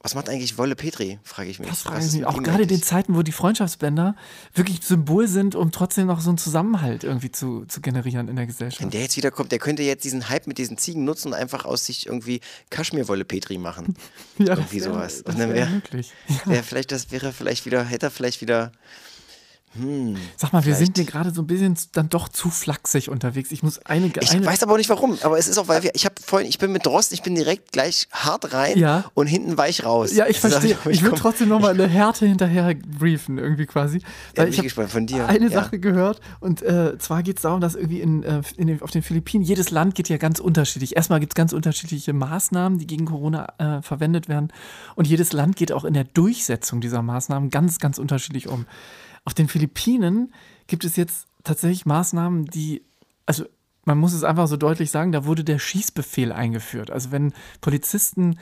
Was 0.07 0.15
macht 0.15 0.29
eigentlich 0.29 0.57
Wolle 0.57 0.77
Petri, 0.77 1.19
frage 1.25 1.51
ich 1.51 1.59
mich. 1.59 1.69
Das 1.69 1.83
frage 1.83 2.05
ich 2.05 2.13
mich. 2.13 2.25
Auch 2.25 2.41
gerade 2.41 2.63
in 2.63 2.69
den 2.69 2.81
Zeiten, 2.81 3.17
wo 3.17 3.23
die 3.23 3.33
Freundschaftsbänder 3.33 4.15
wirklich 4.55 4.81
Symbol 4.83 5.27
sind, 5.27 5.57
um 5.57 5.73
trotzdem 5.73 6.07
noch 6.07 6.21
so 6.21 6.29
einen 6.29 6.39
Zusammenhalt 6.39 7.03
irgendwie 7.03 7.33
zu, 7.33 7.65
zu 7.65 7.81
generieren 7.81 8.29
in 8.29 8.37
der 8.37 8.47
Gesellschaft. 8.47 8.83
Wenn 8.83 8.91
der 8.91 9.01
jetzt 9.01 9.17
wieder 9.17 9.33
kommt, 9.33 9.51
der 9.51 9.59
könnte 9.59 9.83
jetzt 9.83 10.05
diesen 10.05 10.29
Hype 10.29 10.47
mit 10.47 10.59
diesen 10.59 10.79
Ziegen 10.79 11.05
nutzen 11.05 11.29
und 11.29 11.35
einfach 11.35 11.65
aus 11.65 11.87
sich 11.87 12.07
irgendwie 12.07 12.41
Kaschmirwolle 12.71 13.25
Petri 13.25 13.59
machen. 13.59 13.97
ja, 14.39 14.51
irgendwie 14.51 14.81
wär, 14.81 14.93
sowas. 14.93 15.25
Das 15.25 15.39
wäre 15.39 15.53
wär, 15.53 15.67
möglich. 15.67 16.13
Ja. 16.29 16.53
Wär 16.53 16.63
vielleicht, 16.63 16.93
das 16.93 17.11
wäre 17.11 17.33
vielleicht 17.33 17.67
wieder, 17.67 17.83
hätte 17.83 18.07
er 18.07 18.11
vielleicht 18.13 18.41
wieder 18.41 18.71
hm, 19.79 20.17
Sag 20.37 20.53
mal, 20.53 20.65
wir 20.65 20.75
sind 20.75 20.97
mir 20.97 21.05
gerade 21.05 21.33
so 21.33 21.43
ein 21.43 21.47
bisschen 21.47 21.77
dann 21.93 22.09
doch 22.09 22.29
zu 22.29 22.51
flachsig 22.51 23.09
unterwegs. 23.11 23.53
Ich 23.53 23.63
muss 23.63 23.79
eine. 23.87 24.11
Ich 24.21 24.31
eine 24.31 24.45
weiß 24.45 24.63
aber 24.63 24.73
auch 24.73 24.77
nicht 24.77 24.91
warum. 24.91 25.19
Aber 25.23 25.39
es 25.39 25.49
ist 25.49 25.59
auch, 25.59 25.69
weil 25.69 25.83
wir, 25.83 25.95
ich 25.95 26.05
habe 26.05 26.15
vorhin, 26.25 26.49
ich 26.49 26.59
bin 26.59 26.73
mit 26.73 26.87
Drosten, 26.87 27.15
ich 27.15 27.23
bin 27.23 27.35
direkt 27.35 27.73
gleich 27.73 28.09
hart 28.13 28.53
rein 28.53 28.79
ja. 28.79 29.05
und 29.15 29.27
hinten 29.27 29.57
weich 29.57 29.85
raus. 29.85 30.15
Ja, 30.15 30.27
ich 30.27 30.41
verstehe. 30.41 30.77
Ich, 30.87 30.97
ich 30.97 31.03
will 31.03 31.13
trotzdem 31.13 31.49
nochmal 31.49 31.75
eine 31.75 31.87
Härte 31.87 32.27
hinterher 32.27 32.75
briefen, 32.75 33.39
irgendwie 33.39 33.67
quasi. 33.67 34.01
Ja, 34.37 34.45
ich 34.45 34.61
gespannt 34.61 34.91
von 34.91 35.07
dir. 35.07 35.27
Eine 35.27 35.49
ja. 35.49 35.63
Sache 35.63 35.79
gehört 35.79 36.21
und 36.41 36.63
äh, 36.63 36.99
zwar 36.99 37.23
geht 37.23 37.37
es 37.37 37.43
darum, 37.43 37.61
dass 37.61 37.75
irgendwie 37.75 38.01
in, 38.01 38.23
äh, 38.23 38.43
in 38.57 38.67
den, 38.67 38.83
auf 38.83 38.91
den 38.91 39.03
Philippinen 39.03 39.45
jedes 39.45 39.71
Land 39.71 39.95
geht 39.95 40.09
ja 40.09 40.17
ganz 40.17 40.41
unterschiedlich. 40.41 40.97
Erstmal 40.97 41.21
gibt 41.21 41.33
es 41.33 41.35
ganz 41.35 41.53
unterschiedliche 41.53 42.13
Maßnahmen, 42.13 42.79
die 42.79 42.87
gegen 42.87 43.07
Corona 43.07 43.47
äh, 43.59 43.83
verwendet 43.83 44.29
werden 44.29 44.53
und 44.95 45.07
jedes 45.07 45.33
Land 45.33 45.57
geht 45.57 45.73
auch 45.73 45.85
in 45.85 45.95
der 45.95 46.05
Durchsetzung 46.05 46.81
dieser 46.81 47.03
Maßnahmen 47.03 47.51
ganz, 47.51 47.79
ganz 47.79 47.99
unterschiedlich 47.99 48.49
um. 48.49 48.67
Auf 49.27 49.35
den 49.35 49.49
Philippinen 49.49 50.33
gibt 50.69 50.85
es 50.85 50.97
jetzt 50.97 51.27
tatsächlich 51.45 51.85
Maßnahmen, 51.85 52.47
die, 52.47 52.83
also 53.27 53.45
man 53.85 53.99
muss 53.99 54.15
es 54.15 54.25
einfach 54.25 54.49
so 54.49 54.57
deutlich 54.57 54.91
sagen, 54.91 55.13
da 55.13 55.27
wurde 55.27 55.45
der 55.45 55.59
Schießbefehl 55.59 56.33
eingeführt. 56.33 56.91
Also 56.91 57.11
wenn 57.11 57.35
Polizisten 57.61 58.39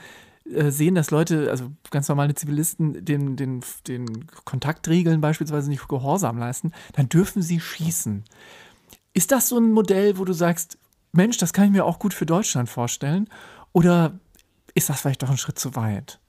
äh, 0.51 0.69
sehen, 0.71 0.95
dass 0.95 1.11
Leute, 1.11 1.49
also 1.49 1.71
ganz 1.89 2.07
normale 2.07 2.35
Zivilisten, 2.35 3.03
den, 3.03 3.35
den, 3.35 3.63
den 3.87 4.27
Kontaktregeln 4.45 5.21
beispielsweise 5.21 5.69
nicht 5.69 5.87
Gehorsam 5.87 6.37
leisten, 6.37 6.71
dann 6.93 7.09
dürfen 7.09 7.41
sie 7.41 7.59
schießen. 7.59 8.23
Ist 9.13 9.31
das 9.31 9.49
so 9.49 9.57
ein 9.57 9.71
Modell, 9.71 10.17
wo 10.17 10.25
du 10.25 10.33
sagst, 10.33 10.77
Mensch, 11.11 11.37
das 11.37 11.53
kann 11.53 11.65
ich 11.65 11.71
mir 11.71 11.85
auch 11.85 11.99
gut 11.99 12.13
für 12.13 12.25
Deutschland 12.25 12.69
vorstellen? 12.69 13.27
Oder 13.71 14.19
ist 14.75 14.89
das 14.89 15.01
vielleicht 15.01 15.23
doch 15.23 15.29
ein 15.29 15.37
Schritt 15.37 15.57
zu 15.57 15.75
weit? 15.75 16.19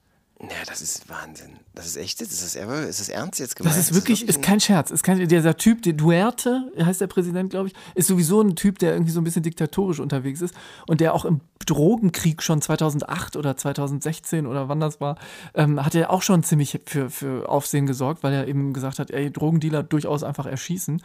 Ja, 0.41 0.65
das 0.67 0.81
ist 0.81 1.09
Wahnsinn. 1.09 1.59
Das 1.77 1.85
ist 1.85 1.97
echt, 1.97 2.23
ist 2.23 2.33
das, 2.33 2.55
ist 2.55 3.01
das 3.01 3.09
ernst 3.11 3.39
jetzt 3.39 3.55
gemeint? 3.55 3.77
Das 3.77 3.83
ist 3.83 3.95
wirklich, 3.95 4.23
ist, 4.23 4.39
ist 4.39 4.43
kein 4.43 4.61
Scherz. 4.61 4.91
Ist 4.91 5.03
kein, 5.03 5.29
dieser 5.29 5.59
Typ, 5.59 5.83
der 5.83 5.93
Duerte, 5.93 6.73
heißt 6.81 7.03
der 7.03 7.07
Präsident, 7.07 7.51
glaube 7.51 7.69
ich, 7.69 7.75
ist 7.95 8.07
sowieso 8.09 8.41
ein 8.41 8.57
Typ, 8.57 8.79
der 8.79 8.93
irgendwie 8.93 9.13
so 9.13 9.21
ein 9.21 9.25
bisschen 9.25 9.43
diktatorisch 9.43 10.01
unterwegs 10.01 10.41
ist 10.41 10.55
und 10.87 11.03
der 11.03 11.13
auch 11.13 11.27
im 11.27 11.43
Drogenkrieg 11.67 12.43
schon 12.43 12.63
2008 12.63 13.37
oder 13.37 13.59
2016 13.59 14.47
oder 14.47 14.71
wann 14.71 14.81
das 14.81 15.03
war, 15.03 15.19
ähm, 15.53 15.85
hat 15.85 15.95
er 15.95 16.11
auch 16.11 16.23
schon 16.23 16.43
ziemlich 16.43 16.81
für, 16.87 17.11
für 17.11 17.47
Aufsehen 17.47 17.87
gesorgt, 17.87 18.23
weil 18.23 18.33
er 18.33 18.49
eben 18.49 18.73
gesagt 18.73 18.99
hat, 18.99 19.11
ey, 19.11 19.31
Drogendealer 19.31 19.83
durchaus 19.83 20.23
einfach 20.23 20.47
erschießen. 20.47 21.03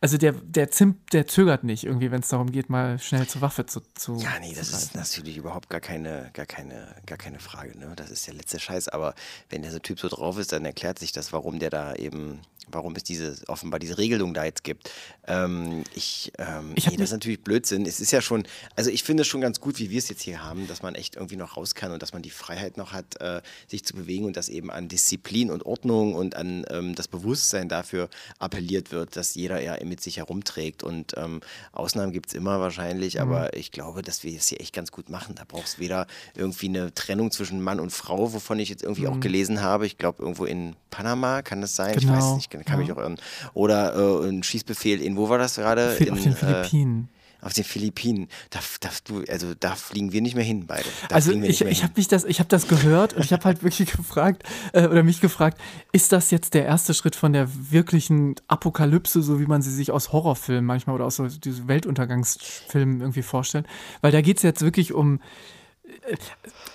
Also 0.00 0.16
der, 0.16 0.32
der 0.32 0.70
Zimp, 0.70 1.10
der 1.10 1.26
zögert 1.26 1.64
nicht 1.64 1.84
irgendwie, 1.84 2.10
wenn 2.10 2.20
es 2.20 2.28
darum 2.28 2.50
geht, 2.50 2.70
mal 2.70 2.98
schnell 2.98 3.26
zur 3.26 3.42
Waffe 3.42 3.66
zu, 3.66 3.82
zu 3.94 4.16
Ja, 4.16 4.38
nee, 4.40 4.54
das 4.54 4.70
ist 4.70 4.94
natürlich 4.94 5.36
überhaupt 5.36 5.68
gar 5.68 5.80
keine, 5.80 6.30
gar 6.32 6.46
keine, 6.46 6.94
gar 7.04 7.18
keine 7.18 7.40
Frage. 7.40 7.78
Ne? 7.78 7.92
Das 7.94 8.10
ist 8.10 8.26
der 8.26 8.34
letzte 8.34 8.58
Scheiß. 8.58 8.88
Aber 8.88 9.14
wenn 9.50 9.60
der 9.60 9.70
so 9.70 9.78
Typ 9.80 10.00
so 10.00 10.13
drauf 10.14 10.38
ist, 10.38 10.52
dann 10.52 10.64
erklärt 10.64 10.98
sich 10.98 11.12
das, 11.12 11.32
warum 11.32 11.58
der 11.58 11.70
da 11.70 11.94
eben 11.94 12.40
warum 12.70 12.94
es 12.96 13.02
diese, 13.02 13.36
offenbar 13.48 13.80
diese 13.80 13.98
Regelung 13.98 14.34
da 14.34 14.44
jetzt 14.44 14.64
gibt. 14.64 14.90
Ähm, 15.26 15.84
ich, 15.94 16.32
ähm, 16.38 16.72
ich 16.74 16.86
nee, 16.86 16.96
das 16.96 17.06
ist 17.06 17.12
natürlich 17.12 17.42
Blödsinn. 17.42 17.86
Es 17.86 18.00
ist 18.00 18.10
ja 18.10 18.20
schon, 18.20 18.44
also 18.76 18.90
ich 18.90 19.02
finde 19.02 19.22
es 19.22 19.26
schon 19.26 19.40
ganz 19.40 19.60
gut, 19.60 19.78
wie 19.78 19.90
wir 19.90 19.98
es 19.98 20.08
jetzt 20.08 20.22
hier 20.22 20.42
haben, 20.42 20.66
dass 20.68 20.82
man 20.82 20.94
echt 20.94 21.16
irgendwie 21.16 21.36
noch 21.36 21.56
raus 21.56 21.74
kann 21.74 21.92
und 21.92 22.02
dass 22.02 22.12
man 22.12 22.22
die 22.22 22.30
Freiheit 22.30 22.76
noch 22.76 22.92
hat, 22.92 23.20
äh, 23.20 23.40
sich 23.68 23.84
zu 23.84 23.94
bewegen 23.94 24.24
und 24.24 24.36
dass 24.36 24.48
eben 24.48 24.70
an 24.70 24.88
Disziplin 24.88 25.50
und 25.50 25.64
Ordnung 25.66 26.14
und 26.14 26.36
an 26.36 26.64
ähm, 26.70 26.94
das 26.94 27.08
Bewusstsein 27.08 27.68
dafür 27.68 28.08
appelliert 28.38 28.92
wird, 28.92 29.16
dass 29.16 29.34
jeder 29.34 29.60
ja 29.60 29.76
mit 29.84 30.00
sich 30.00 30.18
herumträgt. 30.18 30.82
Und 30.82 31.14
ähm, 31.16 31.40
Ausnahmen 31.72 32.12
gibt 32.12 32.28
es 32.28 32.34
immer 32.34 32.60
wahrscheinlich, 32.60 33.14
mhm. 33.14 33.20
aber 33.20 33.56
ich 33.56 33.70
glaube, 33.70 34.02
dass 34.02 34.24
wir 34.24 34.36
es 34.36 34.48
hier 34.48 34.60
echt 34.60 34.74
ganz 34.74 34.92
gut 34.92 35.08
machen. 35.08 35.34
Da 35.34 35.44
braucht 35.46 35.66
es 35.66 35.78
weder 35.78 36.06
irgendwie 36.34 36.68
eine 36.68 36.94
Trennung 36.94 37.30
zwischen 37.30 37.60
Mann 37.60 37.80
und 37.80 37.90
Frau, 37.90 38.32
wovon 38.32 38.58
ich 38.58 38.68
jetzt 38.68 38.82
irgendwie 38.82 39.02
mhm. 39.02 39.08
auch 39.08 39.20
gelesen 39.20 39.62
habe. 39.62 39.86
Ich 39.86 39.98
glaube, 39.98 40.22
irgendwo 40.22 40.44
in 40.44 40.76
Panama 40.90 41.42
kann 41.42 41.60
das 41.60 41.76
sein. 41.76 41.94
Genau. 41.94 42.02
Ich 42.02 42.08
weiß 42.08 42.24
genau. 42.24 42.36
nicht, 42.36 42.50
kann 42.62 42.78
ja. 42.78 42.86
mich 42.86 42.92
auch 42.92 42.98
irren. 42.98 43.16
Oder 43.54 43.94
äh, 43.96 44.28
ein 44.28 44.42
Schießbefehl 44.42 45.00
in, 45.00 45.16
wo 45.16 45.28
war 45.28 45.38
das 45.38 45.56
gerade? 45.56 45.94
In, 45.98 46.10
auf 46.10 46.22
den 46.22 46.34
Philippinen. 46.34 47.08
Äh, 47.10 47.14
auf 47.44 47.52
den 47.52 47.64
Philippinen. 47.64 48.28
Da, 48.50 48.60
da, 48.80 48.88
du, 49.04 49.22
also 49.30 49.52
da 49.58 49.74
fliegen 49.74 50.12
wir 50.12 50.22
nicht 50.22 50.34
mehr 50.34 50.44
hin, 50.44 50.66
beide. 50.66 50.88
Da 51.08 51.16
Also 51.16 51.32
ich, 51.32 51.60
ich 51.60 51.82
habe 51.82 52.02
das, 52.08 52.24
ich 52.24 52.38
habe 52.38 52.48
das 52.48 52.68
gehört 52.68 53.12
und 53.12 53.24
ich 53.24 53.32
habe 53.32 53.44
halt 53.44 53.62
wirklich 53.62 53.92
gefragt 53.92 54.44
äh, 54.72 54.86
oder 54.86 55.02
mich 55.02 55.20
gefragt, 55.20 55.60
ist 55.92 56.12
das 56.12 56.30
jetzt 56.30 56.54
der 56.54 56.64
erste 56.64 56.94
Schritt 56.94 57.16
von 57.16 57.32
der 57.32 57.48
wirklichen 57.70 58.36
Apokalypse, 58.48 59.22
so 59.22 59.40
wie 59.40 59.46
man 59.46 59.60
sie 59.60 59.72
sich 59.72 59.90
aus 59.90 60.12
Horrorfilmen 60.12 60.64
manchmal 60.64 60.96
oder 60.96 61.04
aus 61.04 61.16
so 61.16 61.26
diesen 61.26 61.68
Weltuntergangsfilmen 61.68 63.00
irgendwie 63.00 63.22
vorstellt? 63.22 63.66
Weil 64.00 64.12
da 64.12 64.22
geht 64.22 64.38
es 64.38 64.42
jetzt 64.42 64.62
wirklich 64.62 64.94
um 64.94 65.16
äh, 65.16 65.20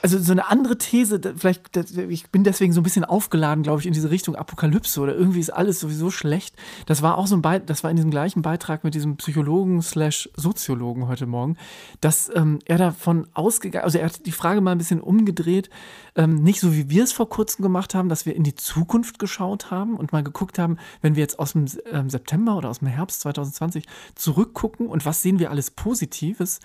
also 0.01 0.17
so 0.19 0.31
eine 0.31 0.49
andere 0.49 0.77
These, 0.77 1.19
vielleicht, 1.37 1.75
ich 1.75 2.29
bin 2.29 2.43
deswegen 2.43 2.73
so 2.73 2.81
ein 2.81 2.83
bisschen 2.83 3.05
aufgeladen, 3.05 3.63
glaube 3.63 3.81
ich, 3.81 3.85
in 3.87 3.93
diese 3.93 4.09
Richtung 4.09 4.35
Apokalypse 4.35 4.99
oder 4.99 5.15
irgendwie 5.15 5.39
ist 5.39 5.49
alles 5.49 5.79
sowieso 5.79 6.09
schlecht. 6.11 6.55
Das 6.85 7.01
war 7.01 7.17
auch 7.17 7.27
so 7.27 7.35
ein 7.35 7.41
Be 7.41 7.59
das 7.65 7.83
war 7.83 7.89
in 7.91 7.97
diesem 7.97 8.11
gleichen 8.11 8.41
Beitrag 8.41 8.83
mit 8.83 8.95
diesem 8.95 9.17
Psychologen 9.17 9.81
slash 9.81 10.29
Soziologen 10.35 11.07
heute 11.07 11.25
Morgen, 11.25 11.57
dass 12.01 12.31
ähm, 12.33 12.59
er 12.65 12.77
davon 12.77 13.27
ausgegangen, 13.33 13.85
also 13.85 13.97
er 13.97 14.05
hat 14.05 14.25
die 14.25 14.31
Frage 14.31 14.61
mal 14.61 14.71
ein 14.71 14.77
bisschen 14.77 15.01
umgedreht, 15.01 15.69
ähm, 16.15 16.43
nicht 16.43 16.59
so 16.59 16.73
wie 16.73 16.89
wir 16.89 17.03
es 17.03 17.11
vor 17.11 17.29
kurzem 17.29 17.63
gemacht 17.63 17.95
haben, 17.95 18.09
dass 18.09 18.25
wir 18.25 18.35
in 18.35 18.43
die 18.43 18.55
Zukunft 18.55 19.19
geschaut 19.19 19.71
haben 19.71 19.95
und 19.95 20.11
mal 20.11 20.23
geguckt 20.23 20.59
haben, 20.59 20.77
wenn 21.01 21.15
wir 21.15 21.21
jetzt 21.21 21.39
aus 21.39 21.53
dem 21.53 21.65
ähm, 21.91 22.09
September 22.09 22.57
oder 22.57 22.69
aus 22.69 22.79
dem 22.79 22.87
Herbst 22.87 23.21
2020 23.21 23.85
zurückgucken 24.15 24.87
und 24.87 25.05
was 25.05 25.21
sehen 25.21 25.39
wir 25.39 25.51
alles 25.51 25.71
Positives, 25.71 26.59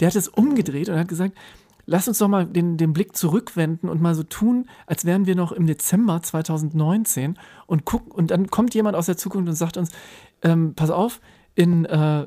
der 0.00 0.08
hat 0.08 0.16
es 0.16 0.28
umgedreht 0.28 0.88
und 0.88 0.98
hat 0.98 1.08
gesagt, 1.08 1.34
Lass 1.90 2.06
uns 2.06 2.18
doch 2.18 2.28
mal 2.28 2.44
den, 2.44 2.76
den 2.76 2.92
Blick 2.92 3.16
zurückwenden 3.16 3.88
und 3.88 4.02
mal 4.02 4.14
so 4.14 4.22
tun, 4.22 4.68
als 4.84 5.06
wären 5.06 5.24
wir 5.24 5.34
noch 5.34 5.52
im 5.52 5.66
Dezember 5.66 6.20
2019 6.22 7.38
und 7.66 7.86
gucken, 7.86 8.12
und 8.12 8.30
dann 8.30 8.48
kommt 8.48 8.74
jemand 8.74 8.94
aus 8.94 9.06
der 9.06 9.16
Zukunft 9.16 9.48
und 9.48 9.54
sagt 9.54 9.78
uns, 9.78 9.90
ähm, 10.42 10.74
pass 10.74 10.90
auf, 10.90 11.22
in 11.58 11.86
äh, 11.86 12.24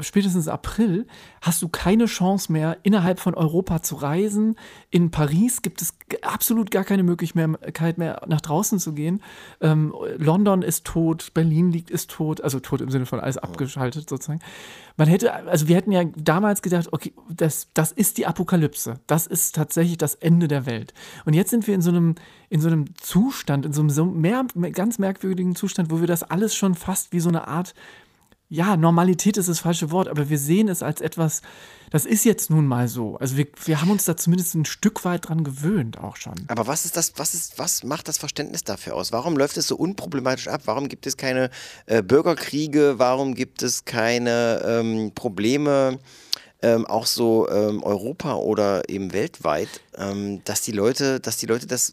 spätestens 0.00 0.48
April 0.48 1.06
hast 1.40 1.62
du 1.62 1.68
keine 1.68 2.06
Chance 2.06 2.50
mehr, 2.50 2.78
innerhalb 2.82 3.20
von 3.20 3.36
Europa 3.36 3.80
zu 3.80 3.94
reisen. 3.94 4.56
In 4.90 5.12
Paris 5.12 5.62
gibt 5.62 5.80
es 5.82 5.94
absolut 6.22 6.72
gar 6.72 6.82
keine 6.82 7.04
Möglichkeit 7.04 7.96
mehr, 7.96 8.22
nach 8.26 8.40
draußen 8.40 8.80
zu 8.80 8.92
gehen. 8.92 9.22
Ähm, 9.60 9.94
London 10.16 10.62
ist 10.62 10.84
tot, 10.84 11.32
Berlin 11.32 11.70
liegt 11.70 11.90
ist 11.90 12.10
tot, 12.10 12.40
also 12.40 12.58
tot 12.58 12.80
im 12.80 12.90
Sinne 12.90 13.06
von 13.06 13.20
alles 13.20 13.38
abgeschaltet 13.38 14.10
sozusagen. 14.10 14.40
Man 14.96 15.06
hätte, 15.06 15.32
also 15.32 15.68
wir 15.68 15.76
hätten 15.76 15.92
ja 15.92 16.02
damals 16.16 16.60
gedacht, 16.60 16.88
okay, 16.90 17.12
das, 17.30 17.68
das 17.74 17.92
ist 17.92 18.18
die 18.18 18.26
Apokalypse. 18.26 18.98
Das 19.06 19.28
ist 19.28 19.54
tatsächlich 19.54 19.96
das 19.96 20.16
Ende 20.16 20.48
der 20.48 20.66
Welt. 20.66 20.92
Und 21.24 21.34
jetzt 21.34 21.50
sind 21.50 21.68
wir 21.68 21.76
in 21.76 21.82
so 21.82 21.90
einem, 21.90 22.16
in 22.48 22.60
so 22.60 22.66
einem 22.66 22.86
Zustand, 22.96 23.64
in 23.64 23.72
so 23.72 23.80
einem 23.80 23.90
so 23.90 24.04
mehr, 24.04 24.44
ganz 24.72 24.98
merkwürdigen 24.98 25.54
Zustand, 25.54 25.92
wo 25.92 26.00
wir 26.00 26.08
das 26.08 26.24
alles 26.24 26.56
schon 26.56 26.74
fast 26.74 27.12
wie 27.12 27.20
so 27.20 27.28
eine 27.28 27.46
Art 27.46 27.74
ja, 28.52 28.76
Normalität 28.76 29.38
ist 29.38 29.48
das 29.48 29.60
falsche 29.60 29.90
Wort, 29.90 30.08
aber 30.08 30.28
wir 30.28 30.38
sehen 30.38 30.68
es 30.68 30.82
als 30.82 31.00
etwas, 31.00 31.40
das 31.90 32.04
ist 32.04 32.26
jetzt 32.26 32.50
nun 32.50 32.66
mal 32.66 32.86
so. 32.86 33.16
Also 33.16 33.38
wir, 33.38 33.46
wir 33.64 33.80
haben 33.80 33.90
uns 33.90 34.04
da 34.04 34.14
zumindest 34.14 34.54
ein 34.54 34.66
Stück 34.66 35.06
weit 35.06 35.28
dran 35.28 35.42
gewöhnt 35.42 35.98
auch 35.98 36.16
schon. 36.16 36.34
Aber 36.48 36.66
was 36.66 36.84
ist 36.84 36.98
das, 36.98 37.14
was 37.16 37.32
ist, 37.32 37.58
was 37.58 37.82
macht 37.82 38.08
das 38.08 38.18
Verständnis 38.18 38.62
dafür 38.62 38.94
aus? 38.94 39.10
Warum 39.10 39.38
läuft 39.38 39.56
es 39.56 39.68
so 39.68 39.76
unproblematisch 39.76 40.48
ab? 40.48 40.62
Warum 40.66 40.90
gibt 40.90 41.06
es 41.06 41.16
keine 41.16 41.48
äh, 41.86 42.02
Bürgerkriege? 42.02 42.98
Warum 42.98 43.34
gibt 43.34 43.62
es 43.62 43.86
keine 43.86 44.62
ähm, 44.66 45.12
Probleme, 45.14 45.98
ähm, 46.60 46.86
auch 46.86 47.06
so 47.06 47.48
ähm, 47.48 47.82
Europa 47.82 48.34
oder 48.34 48.86
eben 48.90 49.14
weltweit, 49.14 49.80
dass 50.44 50.62
die 50.62 50.72
Leute, 50.72 51.20
dass 51.20 51.36
die 51.36 51.46
Leute 51.46 51.66
das 51.66 51.92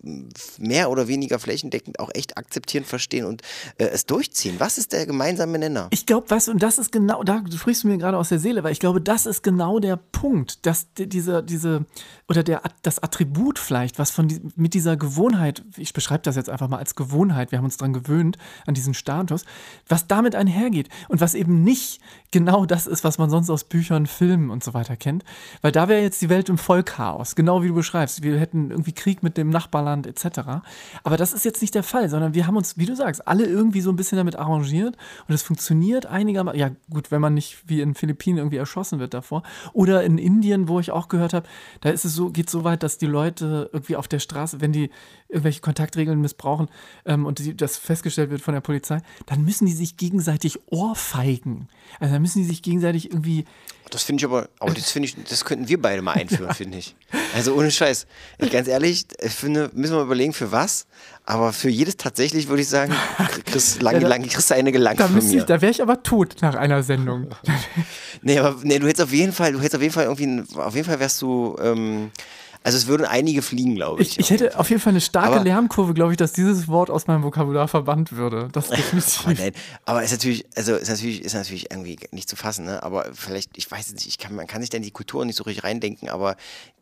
mehr 0.58 0.90
oder 0.90 1.08
weniger 1.08 1.38
flächendeckend 1.38 2.00
auch 2.00 2.10
echt 2.14 2.38
akzeptieren, 2.38 2.86
verstehen 2.86 3.26
und 3.26 3.42
äh, 3.78 3.86
es 3.86 4.06
durchziehen? 4.06 4.56
Was 4.60 4.78
ist 4.78 4.94
der 4.94 5.06
gemeinsame 5.06 5.60
Nenner? 5.60 5.88
Ich 5.92 6.06
glaube, 6.06 6.30
weißt 6.30 6.48
du, 6.48 6.52
und 6.52 6.64
das 6.64 6.78
ist 6.78 6.92
genau, 6.92 7.24
da 7.24 7.44
sprichst 7.56 7.84
du 7.84 7.88
mir 7.90 7.98
gerade 7.98 8.18
aus 8.18 8.30
der 8.30 8.40
Seele, 8.40 8.64
weil 8.64 8.72
ich 8.72 8.80
glaube, 8.80 9.02
das 9.02 9.26
ist 9.26 9.44
genau 9.44 9.80
der 9.80 9.98
Punkt, 9.98 10.66
dass 10.66 10.94
die- 10.94 11.08
diese, 11.10 11.44
diese, 11.44 11.86
oder 12.30 12.44
der, 12.44 12.62
das 12.84 13.04
Attribut 13.04 13.60
vielleicht, 13.60 14.00
was 14.00 14.12
von 14.12 14.30
mit 14.56 14.74
dieser 14.74 14.96
Gewohnheit, 14.96 15.64
ich 15.76 15.92
beschreibe 15.94 16.24
das 16.24 16.36
jetzt 16.38 16.50
einfach 16.50 16.70
mal 16.70 16.78
als 16.78 16.96
Gewohnheit, 16.96 17.52
wir 17.52 17.58
haben 17.58 17.66
uns 17.66 17.78
dran 17.78 17.92
gewöhnt, 17.94 18.38
an 18.66 18.74
diesen 18.76 18.94
Status, 18.94 19.44
was 19.88 20.08
damit 20.08 20.36
einhergeht 20.36 20.88
und 21.10 21.20
was 21.20 21.34
eben 21.34 21.64
nicht 21.64 22.00
genau 22.32 22.66
das 22.66 22.88
ist, 22.88 23.04
was 23.04 23.18
man 23.18 23.30
sonst 23.30 23.50
aus 23.50 23.66
Büchern, 23.66 24.06
Filmen 24.08 24.50
und 24.52 24.64
so 24.64 24.74
weiter 24.74 24.96
kennt, 24.96 25.24
weil 25.62 25.72
da 25.72 25.90
wäre 25.90 26.02
jetzt 26.02 26.22
die 26.22 26.30
Welt 26.30 26.48
im 26.48 26.58
Vollchaos, 26.58 27.36
genau 27.36 27.62
wie 27.64 27.68
du 27.68 27.74
beschreibst, 27.74 27.88
wir 27.93 28.39
hätten 28.39 28.71
irgendwie 28.71 28.93
Krieg 28.93 29.23
mit 29.23 29.38
dem 29.38 29.49
Nachbarland 29.49 30.08
etc., 30.08 30.39
aber 31.04 31.17
das 31.17 31.34
ist 31.34 31.45
jetzt 31.45 31.62
nicht 31.62 31.75
der 31.75 31.84
Fall, 31.84 32.10
sondern 32.10 32.34
wir 32.34 32.47
haben 32.47 32.58
uns, 32.58 32.78
wie 32.78 32.86
du 32.86 32.95
sagst, 32.95 33.28
alle 33.28 33.45
irgendwie 33.45 33.82
so 33.82 33.89
ein 33.89 33.95
bisschen 33.95 34.17
damit 34.17 34.36
arrangiert 34.36 34.95
und 35.28 35.34
es 35.34 35.41
funktioniert 35.41 36.06
einigermaßen, 36.06 36.60
ja 36.60 36.71
gut, 36.89 37.12
wenn 37.12 37.21
man 37.21 37.34
nicht 37.34 37.63
wie 37.67 37.82
in 37.82 37.95
Philippinen 37.95 38.38
irgendwie 38.38 38.58
erschossen 38.58 38.99
wird 38.99 39.13
davor 39.13 39.43
oder 39.73 40.04
in 40.04 40.17
Indien, 40.17 40.67
wo 40.67 40.80
ich 40.80 40.91
auch 40.91 41.08
gehört 41.08 41.34
habe, 41.34 41.47
da 41.82 41.89
ist 41.89 42.06
es 42.06 42.13
so, 42.13 42.30
geht 42.30 42.49
so 42.49 42.63
weit, 42.63 42.84
dass 42.84 42.97
die 42.97 43.06
Leute 43.06 43.69
irgendwie 43.73 43.95
auf 43.95 44.08
der 44.08 44.19
Straße, 44.19 44.62
wenn 44.62 44.71
die 44.71 44.89
irgendwelche 45.30 45.62
Kontaktregeln 45.62 46.20
missbrauchen 46.20 46.68
ähm, 47.06 47.26
und 47.26 47.39
die, 47.39 47.56
das 47.56 47.78
festgestellt 47.78 48.32
wird 48.32 48.42
von 48.42 48.54
der 48.54 48.62
Polizei, 48.62 48.98
dann 49.28 49.44
müssen 49.46 49.65
die 49.68 49.74
sich 49.74 49.96
gegenseitig 49.96 50.60
ohrfeigen. 50.68 51.70
Also 52.00 52.13
dann 52.13 52.22
müssen 52.22 52.39
die 52.39 52.48
sich 52.48 52.62
gegenseitig 52.63 53.12
irgendwie 53.12 53.46
Das 53.92 54.04
finde 54.04 54.22
ich 54.22 54.26
aber, 54.26 54.50
aber 54.60 54.74
das 54.74 54.92
finde 54.92 55.08
ich, 55.08 55.15
das 55.24 55.46
könnten 55.46 55.68
wir 55.68 55.82
beide 55.82 56.02
mal 56.02 56.13
einführen, 56.13 56.54
finde 56.56 56.80
ich. 56.80 56.96
Also 57.36 57.56
ohne 57.56 57.70
Scheiß. 57.72 58.08
Ich, 58.39 58.50
ganz 58.52 58.68
ehrlich, 58.68 59.06
ich 59.22 59.32
finde, 59.34 59.70
müssen 59.74 59.96
wir 59.96 60.02
überlegen, 60.04 60.34
für 60.34 60.52
was. 60.52 60.88
Aber 61.26 61.54
für 61.54 61.70
jedes 61.70 61.96
tatsächlich 61.98 62.48
würde 62.48 62.63
ich 62.63 62.68
sagen, 62.68 62.92
kriegst, 63.46 63.82
lange, 63.84 63.98
Ja, 63.98 64.02
da- 64.02 64.08
lange, 64.08 64.28
kriegst 64.28 64.50
du 64.50 64.56
eine 64.56 64.72
gelangt 64.72 65.00
Da, 65.00 65.06
von 65.06 65.15
müsste 65.15 65.32
mir. 65.34 65.38
ich, 65.39 65.46
da 65.46 65.62
wäre 65.62 65.72
ich 65.72 65.82
aber 65.84 66.02
tot 66.02 66.38
nach 66.42 66.56
einer 66.56 66.82
Sendung. 66.84 67.28
Nee, 68.22 68.38
aber 68.39 68.60
nee, 68.63 68.80
du 68.80 68.88
hättest 68.88 69.04
auf 69.08 69.13
jeden 69.13 69.32
Fall, 69.32 69.54
du 69.54 69.60
hättest 69.60 69.76
auf 69.76 69.82
jeden 69.82 69.94
Fall 69.94 70.06
irgendwie, 70.06 70.44
auf 70.60 70.76
jeden 70.76 70.86
Fall 70.88 71.00
wärst 71.00 71.22
du, 71.22 71.56
ähm, 71.62 72.12
also 72.63 72.78
es 72.78 72.88
würden 72.88 73.06
einige 73.06 73.41
fliegen, 73.41 73.76
glaube 73.76 74.02
ich. 74.02 74.12
Ich, 74.12 74.19
ich 74.19 74.30
hätte 74.32 74.60
auf 74.60 74.69
jeden 74.69 74.82
Fall 74.82 74.91
eine 74.91 75.02
starke 75.02 75.36
Aber- 75.36 75.43
Lernkurve, 75.43 75.93
glaube 75.93 76.12
ich, 76.12 76.17
dass 76.17 76.34
dieses 76.34 76.67
Wort 76.67 76.89
aus 76.89 77.08
meinem 77.08 77.24
Vokabular 77.24 77.67
verbannt 77.67 78.12
würde. 78.12 78.50
Das 78.52 78.67
Aber 78.69 78.76
definitiv. 78.78 79.26
nein, 79.39 79.52
aber 79.86 80.04
ist 80.04 80.12
natürlich, 80.12 80.45
also 80.56 80.76
ist 80.76 80.89
natürlich, 80.89 81.24
ist 81.24 81.34
natürlich 81.34 81.72
irgendwie 81.72 81.98
nicht 82.12 82.28
zu 82.30 82.36
fassen, 82.36 82.65
ne? 82.65 82.84
Aber 82.84 83.06
vielleicht, 83.13 83.58
ich 83.58 83.69
weiß 83.69 83.88
es 83.88 83.93
nicht, 83.93 84.08
ich 84.08 84.17
kann, 84.17 84.36
man 84.36 84.48
kann 84.48 84.62
sich 84.62 84.69
da 84.69 84.78
in 84.78 84.84
die 84.84 84.91
Kultur 84.91 85.24
nicht 85.26 85.36
so 85.38 85.43
richtig 85.45 85.63
reindenken, 85.63 86.10
aber 86.10 86.36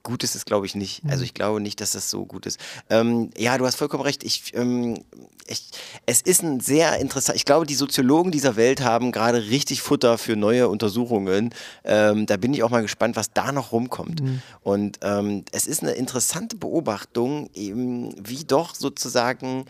gut 0.03 0.23
ist 0.23 0.35
es, 0.35 0.45
glaube 0.45 0.65
ich, 0.65 0.73
nicht. 0.73 1.01
Also 1.09 1.25
ich 1.25 1.33
glaube 1.33 1.59
nicht, 1.59 1.81
dass 1.81 1.91
das 1.91 2.09
so 2.09 2.25
gut 2.25 2.45
ist. 2.45 2.57
Ähm, 2.89 3.29
ja, 3.37 3.57
du 3.57 3.65
hast 3.65 3.75
vollkommen 3.75 4.03
recht. 4.03 4.23
Ich, 4.23 4.53
ähm, 4.55 4.99
ich, 5.47 5.69
es 6.05 6.21
ist 6.21 6.43
ein 6.43 6.61
sehr 6.61 6.97
interessant. 6.99 7.35
Ich 7.35 7.43
glaube, 7.43 7.65
die 7.65 7.75
Soziologen 7.75 8.31
dieser 8.31 8.55
Welt 8.55 8.79
haben 8.81 9.11
gerade 9.11 9.49
richtig 9.49 9.81
Futter 9.81 10.17
für 10.17 10.37
neue 10.37 10.69
Untersuchungen. 10.69 11.53
Ähm, 11.83 12.25
da 12.25 12.37
bin 12.37 12.53
ich 12.53 12.63
auch 12.63 12.69
mal 12.69 12.81
gespannt, 12.83 13.17
was 13.17 13.33
da 13.33 13.51
noch 13.51 13.73
rumkommt. 13.73 14.23
Und 14.61 14.97
ähm, 15.01 15.43
es 15.67 15.77
ist 15.77 15.83
eine 15.83 15.91
interessante 15.93 16.55
Beobachtung, 16.55 17.49
eben, 17.53 18.15
wie 18.17 18.45
doch 18.45 18.73
sozusagen 18.73 19.65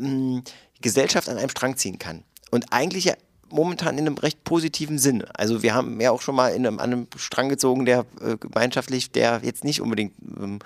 ähm, 0.00 0.42
Gesellschaft 0.80 1.28
an 1.28 1.36
einem 1.36 1.50
Strang 1.50 1.76
ziehen 1.76 1.98
kann. 1.98 2.24
Und 2.50 2.72
eigentlich 2.72 3.04
ja 3.04 3.14
momentan 3.52 3.98
in 3.98 4.06
einem 4.06 4.16
recht 4.16 4.44
positiven 4.44 4.98
Sinne. 4.98 5.26
Also 5.34 5.62
wir 5.62 5.74
haben 5.74 6.00
ja 6.00 6.10
auch 6.12 6.22
schon 6.22 6.36
mal 6.36 6.54
in 6.54 6.66
einem, 6.66 6.78
an 6.78 6.92
einem 6.92 7.06
Strang 7.16 7.48
gezogen, 7.48 7.84
der 7.84 8.06
äh, 8.20 8.36
gemeinschaftlich, 8.36 9.10
der 9.10 9.40
jetzt 9.42 9.64
nicht 9.64 9.80
unbedingt, 9.80 10.14
ähm, 10.40 10.60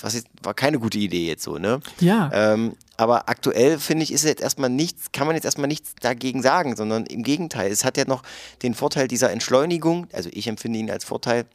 was 0.00 0.14
jetzt, 0.14 0.28
war 0.42 0.54
keine 0.54 0.78
gute 0.78 0.98
Idee 0.98 1.26
jetzt 1.26 1.42
so, 1.42 1.58
ne? 1.58 1.80
Ja. 2.00 2.30
Ähm, 2.32 2.76
aber 2.96 3.28
aktuell 3.28 3.80
finde 3.80 4.04
ich, 4.04 4.12
ist 4.12 4.24
jetzt 4.24 4.40
erstmal 4.40 4.70
nichts, 4.70 5.10
kann 5.10 5.26
man 5.26 5.34
jetzt 5.34 5.44
erstmal 5.44 5.66
nichts 5.66 5.94
dagegen 6.00 6.40
sagen, 6.40 6.76
sondern 6.76 7.04
im 7.06 7.24
Gegenteil. 7.24 7.70
Es 7.70 7.84
hat 7.84 7.96
ja 7.96 8.04
noch 8.06 8.22
den 8.62 8.74
Vorteil 8.74 9.08
dieser 9.08 9.32
Entschleunigung, 9.32 10.06
also 10.12 10.30
ich 10.32 10.46
empfinde 10.46 10.78
ihn 10.78 10.90
als 10.90 11.04
Vorteil, 11.04 11.46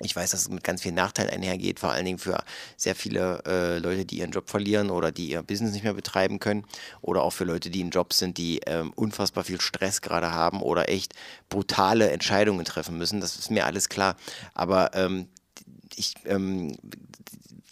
ich 0.00 0.14
weiß, 0.14 0.30
dass 0.30 0.42
es 0.42 0.48
mit 0.48 0.64
ganz 0.64 0.82
vielen 0.82 0.94
Nachteilen 0.94 1.30
einhergeht, 1.30 1.80
vor 1.80 1.90
allen 1.90 2.04
Dingen 2.04 2.18
für 2.18 2.42
sehr 2.76 2.94
viele 2.94 3.42
äh, 3.46 3.78
Leute, 3.78 4.04
die 4.04 4.18
ihren 4.18 4.30
Job 4.30 4.50
verlieren 4.50 4.90
oder 4.90 5.12
die 5.12 5.30
ihr 5.30 5.42
Business 5.42 5.72
nicht 5.72 5.84
mehr 5.84 5.94
betreiben 5.94 6.38
können 6.38 6.64
oder 7.00 7.22
auch 7.22 7.30
für 7.30 7.44
Leute, 7.44 7.70
die 7.70 7.80
in 7.80 7.90
Jobs 7.90 8.18
sind, 8.18 8.38
die 8.38 8.60
ähm, 8.66 8.92
unfassbar 8.94 9.44
viel 9.44 9.60
Stress 9.60 10.02
gerade 10.02 10.32
haben 10.32 10.60
oder 10.60 10.88
echt 10.88 11.14
brutale 11.48 12.10
Entscheidungen 12.10 12.64
treffen 12.64 12.98
müssen. 12.98 13.20
Das 13.20 13.36
ist 13.36 13.50
mir 13.50 13.66
alles 13.66 13.88
klar. 13.88 14.16
Aber 14.54 14.94
ähm, 14.94 15.28
ich, 15.94 16.14
ähm, 16.26 16.76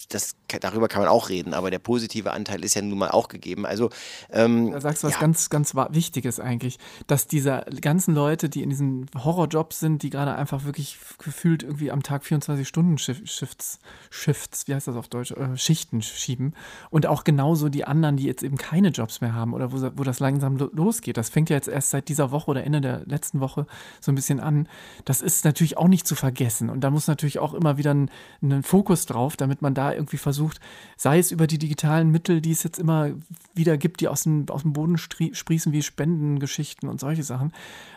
das, 0.08 0.34
darüber 0.60 0.88
kann 0.88 1.02
man 1.02 1.08
auch 1.10 1.28
reden, 1.28 1.54
aber 1.54 1.70
der 1.70 1.78
positive 1.78 2.32
Anteil 2.32 2.64
ist 2.64 2.74
ja 2.74 2.82
nun 2.82 2.98
mal 2.98 3.10
auch 3.10 3.28
gegeben. 3.28 3.66
Also 3.66 3.90
ähm, 4.30 4.70
Da 4.72 4.80
sagst 4.80 5.02
du 5.02 5.06
was 5.08 5.14
ja. 5.14 5.20
ganz, 5.20 5.50
ganz 5.50 5.74
Wichtiges 5.74 6.40
eigentlich, 6.40 6.78
dass 7.06 7.26
diese 7.26 7.64
ganzen 7.80 8.14
Leute, 8.14 8.48
die 8.48 8.62
in 8.62 8.70
diesen 8.70 9.06
Horrorjobs 9.16 9.80
sind, 9.80 10.02
die 10.02 10.10
gerade 10.10 10.34
einfach 10.34 10.64
wirklich 10.64 10.98
gefühlt 11.18 11.62
irgendwie 11.62 11.90
am 11.90 12.02
Tag 12.02 12.24
24 12.24 12.66
Stunden 12.68 12.96
Shif- 12.96 13.26
Shifts, 13.26 13.78
Shifts, 14.10 14.68
wie 14.68 14.74
heißt 14.74 14.86
das 14.88 14.96
auf 14.96 15.08
Deutsch, 15.08 15.32
äh, 15.32 15.56
Schichten 15.56 16.02
schieben 16.02 16.54
und 16.90 17.06
auch 17.06 17.24
genauso 17.24 17.68
die 17.68 17.84
anderen, 17.84 18.16
die 18.16 18.24
jetzt 18.24 18.42
eben 18.42 18.56
keine 18.56 18.88
Jobs 18.88 19.20
mehr 19.20 19.34
haben 19.34 19.54
oder 19.54 19.72
wo, 19.72 19.80
wo 19.96 20.04
das 20.04 20.20
langsam 20.20 20.56
lo- 20.56 20.70
losgeht. 20.72 21.16
Das 21.16 21.30
fängt 21.30 21.50
ja 21.50 21.56
jetzt 21.56 21.68
erst 21.68 21.90
seit 21.90 22.08
dieser 22.08 22.30
Woche 22.30 22.50
oder 22.50 22.64
Ende 22.64 22.80
der 22.80 23.02
letzten 23.06 23.40
Woche 23.40 23.66
so 24.00 24.12
ein 24.12 24.14
bisschen 24.14 24.40
an. 24.40 24.68
Das 25.04 25.22
ist 25.22 25.44
natürlich 25.44 25.76
auch 25.78 25.88
nicht 25.88 26.06
zu 26.06 26.14
vergessen 26.14 26.70
und 26.70 26.80
da 26.82 26.90
muss 26.90 27.06
natürlich 27.08 27.38
auch 27.38 27.54
immer 27.54 27.78
wieder 27.78 27.94
ein, 27.94 28.10
ein 28.42 28.62
Fokus 28.62 29.06
drauf, 29.06 29.36
damit 29.36 29.62
man 29.62 29.74
da 29.74 29.92
irgendwie 29.92 30.16
versucht, 30.18 30.34
versucht, 30.44 30.60
sei 30.96 31.18
es 31.18 31.30
über 31.30 31.46
die 31.46 31.58
digitalen 31.58 32.10
Mittel, 32.10 32.40
die 32.40 32.52
es 32.52 32.62
jetzt 32.62 32.78
immer 32.78 33.10
wieder 33.54 33.76
gibt, 33.76 34.00
die 34.00 34.08
aus 34.08 34.24
dem, 34.24 34.46
aus 34.48 34.62
dem 34.62 34.72
Boden 34.72 34.96
sprießen, 34.98 35.72
wie 35.72 35.82
Spendengeschichten 35.82 36.88
und 36.88 37.00
solche 37.00 37.22
Sachen. 37.22 37.52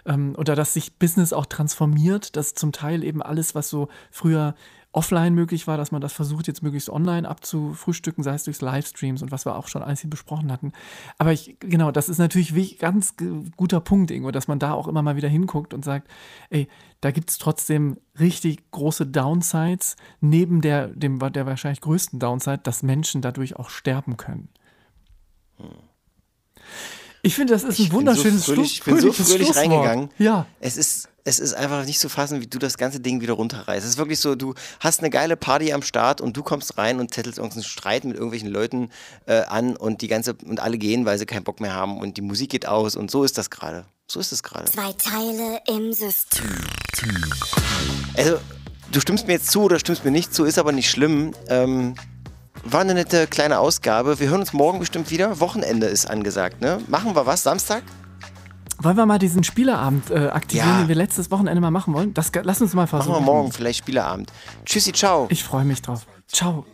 Ähm, 0.06 0.36
oder 0.38 0.56
dass 0.56 0.74
sich 0.74 0.98
Business 0.98 1.34
auch 1.34 1.46
transformiert, 1.46 2.36
dass 2.36 2.54
zum 2.54 2.72
Teil 2.72 3.04
eben 3.04 3.22
alles, 3.22 3.56
was 3.56 3.70
so 3.70 3.90
früher 4.12 4.56
offline 4.92 5.34
möglich 5.34 5.68
war, 5.68 5.78
dass 5.78 5.92
man 5.92 6.02
das 6.02 6.14
versucht, 6.14 6.48
jetzt 6.48 6.64
möglichst 6.64 6.90
online 6.90 7.28
abzufrühstücken, 7.28 8.24
sei 8.24 8.34
es 8.34 8.46
durch 8.46 8.62
Livestreams 8.62 9.22
und 9.22 9.32
was 9.32 9.46
wir 9.46 9.56
auch 9.56 9.68
schon 9.68 9.84
hier 10.02 10.10
besprochen 10.10 10.52
hatten. 10.52 10.72
Aber 11.18 11.34
ich, 11.34 11.58
genau, 11.60 11.92
das 11.92 12.10
ist 12.10 12.18
natürlich 12.18 12.80
ganz 12.80 13.16
guter 13.56 13.80
Punkt, 13.80 14.12
Ingo, 14.12 14.32
dass 14.32 14.48
man 14.48 14.60
da 14.60 14.74
auch 14.74 14.88
immer 14.88 15.02
mal 15.02 15.16
wieder 15.16 15.30
hinguckt 15.30 15.74
und 15.74 15.86
sagt, 15.86 16.10
ey, 16.50 16.68
da 17.02 17.12
gibt 17.12 17.30
es 17.30 17.38
trotzdem 17.38 17.98
richtig 18.20 18.72
große 18.72 19.06
Downsides, 19.06 19.96
neben 20.20 20.62
der, 20.62 20.88
dem, 20.88 21.20
der 21.20 21.46
wahrscheinlich 21.46 21.82
größten 21.82 22.20
Downside, 22.20 22.62
dass 22.64 22.82
Menschen 22.82 23.22
dadurch 23.22 23.56
auch 23.56 23.70
sterben 23.70 24.18
können. 24.18 24.50
Ich 27.28 27.36
finde, 27.36 27.54
das 27.54 27.64
ist 27.64 27.80
ein 27.80 27.92
wunderschönes 27.92 28.46
so 28.46 28.54
fröhlich, 28.54 28.74
Ich 28.80 28.84
bin 28.84 29.00
so 29.00 29.12
fröhlich 29.12 29.54
reingegangen. 29.56 30.10
Ja. 30.18 30.46
Es 30.62 30.78
ist 30.78 31.10
es 31.26 31.40
ist 31.40 31.54
einfach 31.56 31.84
nicht 31.84 32.00
zu 32.00 32.08
fassen, 32.08 32.40
wie 32.40 32.48
du 32.48 32.58
das 32.58 32.78
ganze 32.78 33.02
Ding 33.02 33.20
wieder 33.20 33.34
runterreißt. 33.34 33.84
Es 33.84 33.92
ist 33.92 33.98
wirklich 33.98 34.22
so, 34.22 34.36
du 34.36 34.54
hast 34.80 35.02
eine 35.02 35.10
geile 35.10 35.36
Party 35.36 35.74
am 35.74 35.82
Start 35.82 36.22
und 36.22 36.38
du 36.38 36.42
kommst 36.42 36.78
rein 36.78 37.02
und 37.02 37.14
zettelst 37.14 37.38
irgendeinen 37.38 37.66
Streit 37.66 38.06
mit 38.06 38.14
irgendwelchen 38.16 38.48
Leuten 38.48 38.92
äh, 39.26 39.42
an 39.42 39.76
und 39.76 40.02
die 40.02 40.08
ganze 40.08 40.38
und 40.46 40.62
alle 40.62 40.78
gehen, 40.78 41.06
weil 41.06 41.18
sie 41.18 41.26
keinen 41.26 41.44
Bock 41.44 41.60
mehr 41.60 41.74
haben 41.74 42.00
und 42.00 42.16
die 42.16 42.22
Musik 42.22 42.52
geht 42.52 42.66
aus 42.66 42.96
und 42.96 43.12
so 43.12 43.26
ist 43.26 43.38
das 43.38 43.50
gerade. 43.50 43.84
So 44.08 44.22
ist 44.22 44.32
es 44.32 44.42
gerade. 44.42 44.72
Zwei 44.72 44.94
Teile 44.94 45.60
im 45.68 45.92
System. 45.92 46.46
Also, 48.16 48.38
du 48.94 49.02
stimmst 49.02 49.28
mir 49.28 49.34
jetzt 49.34 49.52
zu 49.52 49.64
oder 49.64 49.80
stimmst 49.80 50.06
mir 50.06 50.12
nicht 50.12 50.34
zu, 50.34 50.46
ist 50.46 50.58
aber 50.58 50.72
nicht 50.72 50.90
schlimm. 50.90 51.34
Ähm, 51.50 51.96
war 52.72 52.82
eine 52.82 52.94
nette 52.94 53.28
kleine 53.28 53.60
Ausgabe. 53.60 54.20
Wir 54.20 54.30
hören 54.30 54.42
uns 54.42 54.54
morgen 54.54 54.80
bestimmt 54.80 55.12
wieder. 55.12 55.40
Wochenende 55.40 55.88
ist 55.88 56.10
angesagt, 56.10 56.62
ne? 56.62 56.80
Machen 56.88 57.16
wir 57.16 57.26
was? 57.26 57.44
Samstag? 57.44 57.84
Wollen 58.80 58.98
wir 58.98 59.06
mal 59.06 59.18
diesen 59.18 59.44
Spieleabend 59.44 60.12
äh, 60.12 60.28
aktivieren, 60.28 60.70
ja. 60.70 60.78
den 60.80 60.88
wir 60.88 60.96
letztes 60.96 61.32
Wochenende 61.32 61.60
mal 61.62 61.72
machen 61.72 61.94
wollen? 61.94 62.14
Das, 62.14 62.32
lass 62.44 62.62
uns 62.62 62.74
mal 62.74 62.86
versuchen. 62.86 63.12
Machen 63.12 63.26
wir 63.26 63.26
morgen 63.26 63.52
vielleicht 63.52 63.80
Spieleabend. 63.80 64.32
Tschüssi, 64.66 64.94
ciao. 64.94 65.28
Ich 65.30 65.44
freue 65.44 65.66
mich 65.66 65.82
drauf. 65.82 66.06
Ciao. 66.28 66.66